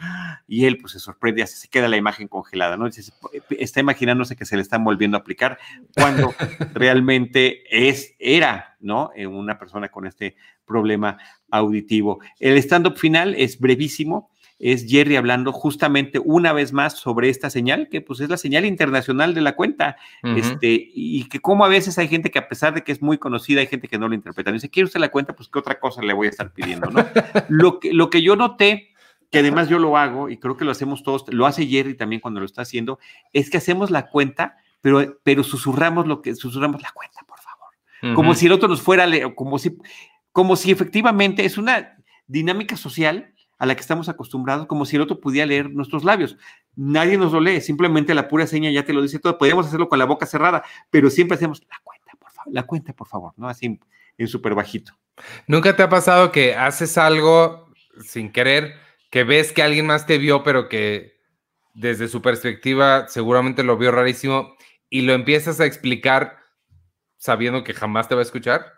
[0.46, 2.88] y él pues se sorprende, así se queda la imagen congelada, ¿no?
[3.50, 5.58] está imaginándose que se le están volviendo a aplicar,
[5.94, 6.34] cuando
[6.74, 9.10] realmente es, era, ¿no?
[9.14, 11.18] Eh, una persona con este problema
[11.50, 12.20] auditivo.
[12.40, 17.88] El stand-up final es brevísimo, es Jerry hablando justamente una vez más sobre esta señal,
[17.88, 21.96] que pues es la señal internacional de la cuenta, este, y que como a veces
[21.98, 24.14] hay gente que a pesar de que es muy conocida, hay gente que no lo
[24.14, 24.50] interpreta.
[24.50, 25.36] dice, ¿quiere usted la cuenta?
[25.36, 27.06] Pues qué otra cosa le voy a estar pidiendo, ¿no?
[27.48, 28.94] lo, que, lo que yo noté,
[29.30, 32.20] que además yo lo hago, y creo que lo hacemos todos, lo hace Jerry también
[32.20, 32.98] cuando lo está haciendo,
[33.32, 38.14] es que hacemos la cuenta, pero, pero susurramos lo que, susurramos la cuenta, por favor.
[38.14, 39.76] Como si el otro nos fuera, como si,
[40.32, 41.96] como si efectivamente es una
[42.26, 46.36] dinámica social a la que estamos acostumbrados, como si el otro pudiera leer nuestros labios.
[46.76, 49.36] Nadie nos lo lee, simplemente la pura seña ya te lo dice todo.
[49.36, 52.92] Podríamos hacerlo con la boca cerrada, pero siempre hacemos la cuenta, por favor, la cuenta,
[52.92, 53.48] por favor, ¿no?
[53.48, 53.78] Así
[54.16, 54.92] en súper bajito.
[55.46, 58.74] ¿Nunca te ha pasado que haces algo sin querer,
[59.10, 61.18] que ves que alguien más te vio, pero que
[61.74, 64.54] desde su perspectiva seguramente lo vio rarísimo
[64.90, 66.38] y lo empiezas a explicar
[67.16, 68.77] sabiendo que jamás te va a escuchar?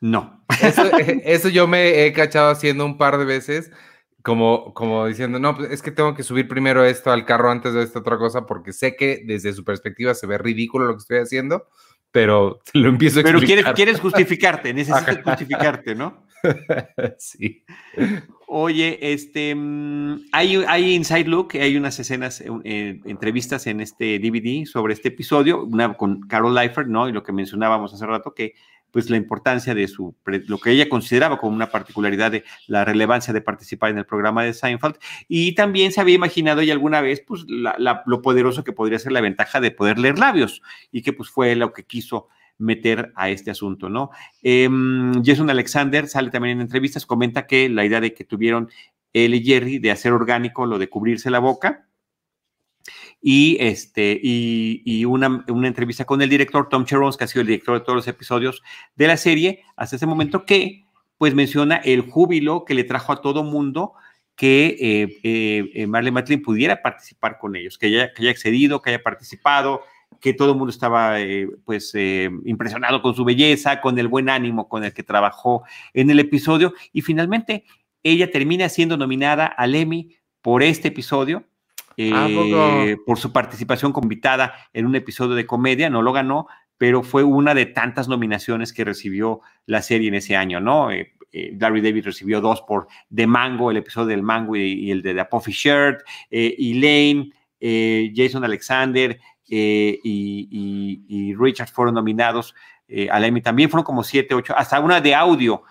[0.00, 0.44] No.
[1.24, 3.70] Eso, yo me he cachado haciendo un par de veces,
[4.22, 7.74] como, como diciendo, no, pues es que tengo que subir primero esto al carro antes
[7.74, 11.00] de esta otra cosa, porque sé que desde su perspectiva se ve ridículo lo que
[11.00, 11.68] estoy haciendo,
[12.10, 16.26] pero lo empiezo a Pero quieres, quieres justificarte, necesitas justificarte, ¿no?
[17.18, 17.64] sí.
[18.48, 24.64] Oye, este, mm, hay, hay Inside Look, hay unas escenas, eh, entrevistas en este DVD
[24.66, 27.08] sobre este episodio, una con Carol Leifert, ¿no?
[27.08, 28.54] Y lo que mencionábamos hace rato, que
[28.90, 33.34] pues la importancia de su, lo que ella consideraba como una particularidad de la relevancia
[33.34, 34.96] de participar en el programa de Seinfeld.
[35.28, 39.20] Y también se había imaginado ella alguna vez, pues, lo poderoso que podría ser la
[39.20, 42.28] ventaja de poder leer labios y que pues fue lo que quiso
[42.58, 44.10] meter a este asunto, ¿no?
[44.42, 48.70] Em, Jason Alexander sale también en entrevistas, comenta que la idea de que tuvieron
[49.12, 51.85] él y Jerry de hacer orgánico lo de cubrirse la boca,
[53.28, 57.76] y, este, y, una, entrevista con el director Tom Cherons, que ha sido el director
[57.76, 58.62] de todos los episodios
[58.94, 60.84] de la serie hasta ese momento, que
[61.18, 63.94] pues menciona el júbilo que le trajo a todo mundo
[64.36, 68.80] que eh, eh, eh Marlene Matlin pudiera participar con ellos, que haya, que haya accedido,
[68.80, 69.80] que haya participado,
[70.20, 71.96] que todo el mundo estaba eh, pues
[72.44, 75.64] impresionado con su belleza, con el buen ánimo con el que trabajó
[75.94, 76.74] en el episodio.
[76.92, 77.64] Y finalmente
[78.04, 81.42] ella termina siendo nominada al Emmy por este episodio
[81.98, 87.24] eh, por su participación convitada en un episodio de comedia, no lo ganó, pero fue
[87.24, 90.90] una de tantas nominaciones que recibió la serie en ese año, ¿no?
[90.90, 95.00] Eh, eh, Larry David recibió dos por The Mango, el episodio del Mango y, el
[95.02, 97.32] de The Puffy Shirt, Elaine,
[98.14, 99.18] Jason Alexander
[99.48, 102.54] y, Richard fueron nominados
[103.10, 103.20] a.
[103.42, 105.62] También fueron como siete, ocho, hasta una de audio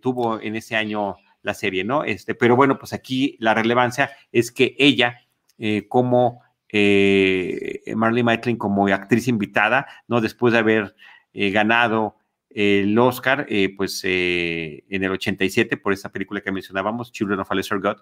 [0.00, 2.04] tuvo en ese año la serie, ¿no?
[2.04, 5.25] Este, pero bueno, pues aquí la relevancia es que ella
[5.58, 10.20] eh, como eh, Marley Matlin como actriz invitada, ¿no?
[10.20, 10.94] Después de haber
[11.32, 12.16] eh, ganado
[12.50, 13.46] el Oscar,
[13.76, 17.98] pues en el 87 por esa película que mencionábamos, Children of a Lesser God,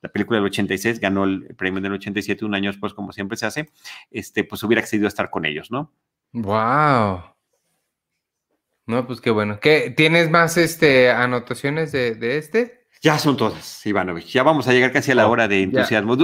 [0.00, 3.46] la película del 86, ganó el premio del 87 un año después, como siempre se
[3.46, 3.70] hace,
[4.10, 5.92] este, pues hubiera accedido a estar con ellos, ¿no?
[6.32, 7.22] Wow.
[8.86, 9.60] No, pues qué bueno.
[9.60, 12.83] ¿Qué, ¿Tienes más este, anotaciones de, de este?
[13.04, 14.28] Ya son todas, Ivanovich.
[14.28, 16.16] Ya vamos a llegar casi a la oh, hora de entusiasmo.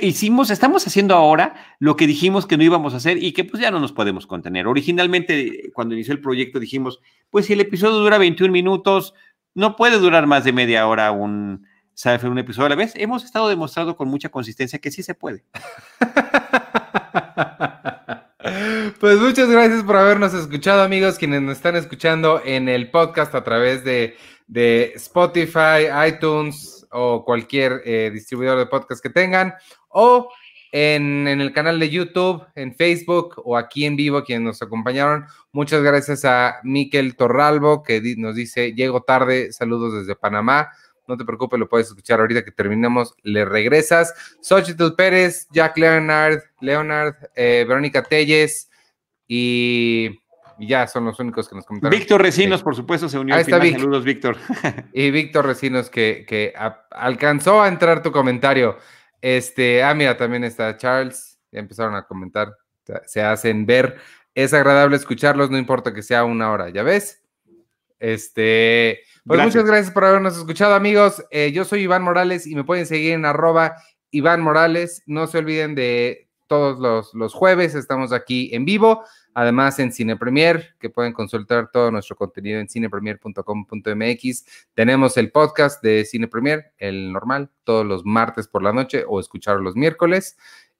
[0.00, 3.62] Hicimos, estamos haciendo ahora lo que dijimos que no íbamos a hacer y que pues
[3.62, 4.66] ya no nos podemos contener.
[4.66, 6.98] Originalmente, cuando inició el proyecto, dijimos,
[7.28, 9.12] pues si el episodio dura 21 minutos,
[9.52, 12.24] no puede durar más de media hora un, ¿sabes?
[12.24, 12.94] un episodio a la vez.
[12.96, 15.44] Hemos estado demostrando con mucha consistencia que sí se puede.
[19.00, 23.42] Pues muchas gracias por habernos escuchado, amigos, quienes nos están escuchando en el podcast a
[23.42, 24.16] través de
[24.46, 29.54] de Spotify, iTunes o cualquier eh, distribuidor de podcast que tengan,
[29.88, 30.28] o
[30.76, 35.24] en, el canal de YouTube, en Facebook o aquí en vivo, quienes nos acompañaron.
[35.52, 40.70] Muchas gracias a Miquel Torralbo, que nos dice, llego tarde, saludos desde Panamá.
[41.06, 44.14] No te preocupes, lo puedes escuchar ahorita que terminemos, le regresas.
[44.40, 48.68] Xochitl Pérez, Jack Leonard, Leonard, eh, Verónica Telles
[49.28, 50.23] y
[50.58, 51.98] y ya son los únicos que nos comentaron.
[51.98, 53.34] Víctor Recinos, por supuesto, se unió.
[53.34, 54.36] Ahí está Saludos, Víctor.
[54.92, 56.52] Y Víctor Recinos, que,
[56.90, 58.76] alcanzó a entrar tu comentario.
[59.20, 61.38] Este, ah, mira, también está Charles.
[61.50, 62.56] Ya empezaron a comentar.
[63.06, 63.96] Se hacen ver.
[64.34, 67.22] Es agradable escucharlos, no importa que sea una hora, ¿ya ves?
[68.00, 71.24] Este, pues muchas gracias por habernos escuchado, amigos.
[71.30, 73.76] Eh, yo soy Iván Morales y me pueden seguir en arroba
[74.10, 75.02] Iván Morales.
[75.06, 79.04] No se olviden de todos los, los jueves estamos aquí en vivo.
[79.34, 84.44] Además, en Cine Premier, que pueden consultar todo nuestro contenido en cinepremier.com.mx.
[84.74, 89.18] Tenemos el podcast de Cine Premier, el normal, todos los martes por la noche o
[89.18, 90.36] escuchar los miércoles.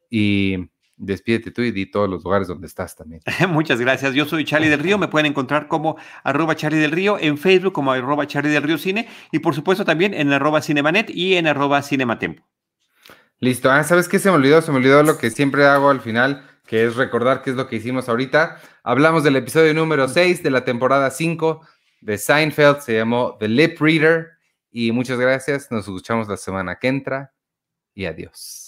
[0.09, 3.21] Y despídete tú y di todos los lugares donde estás también.
[3.49, 4.15] Muchas gracias.
[4.15, 4.99] Yo soy Charlie del Río.
[4.99, 8.79] Me pueden encontrar como arroba Charlie del Río en Facebook, como arroba Charlie del Río
[8.79, 12.47] Cine y por supuesto también en arroba Cinemanet y en arroba Cinematempo.
[13.41, 13.71] Listo.
[13.71, 14.63] Ah, ¿sabes qué se me olvidó?
[14.63, 17.67] Se me olvidó lo que siempre hago al final que es recordar qué es lo
[17.67, 18.61] que hicimos ahorita.
[18.83, 21.61] Hablamos del episodio número 6 de la temporada 5
[22.01, 24.33] de Seinfeld, se llamó The Lip Reader.
[24.71, 27.33] Y muchas gracias, nos escuchamos la semana que entra
[27.95, 28.64] y adiós.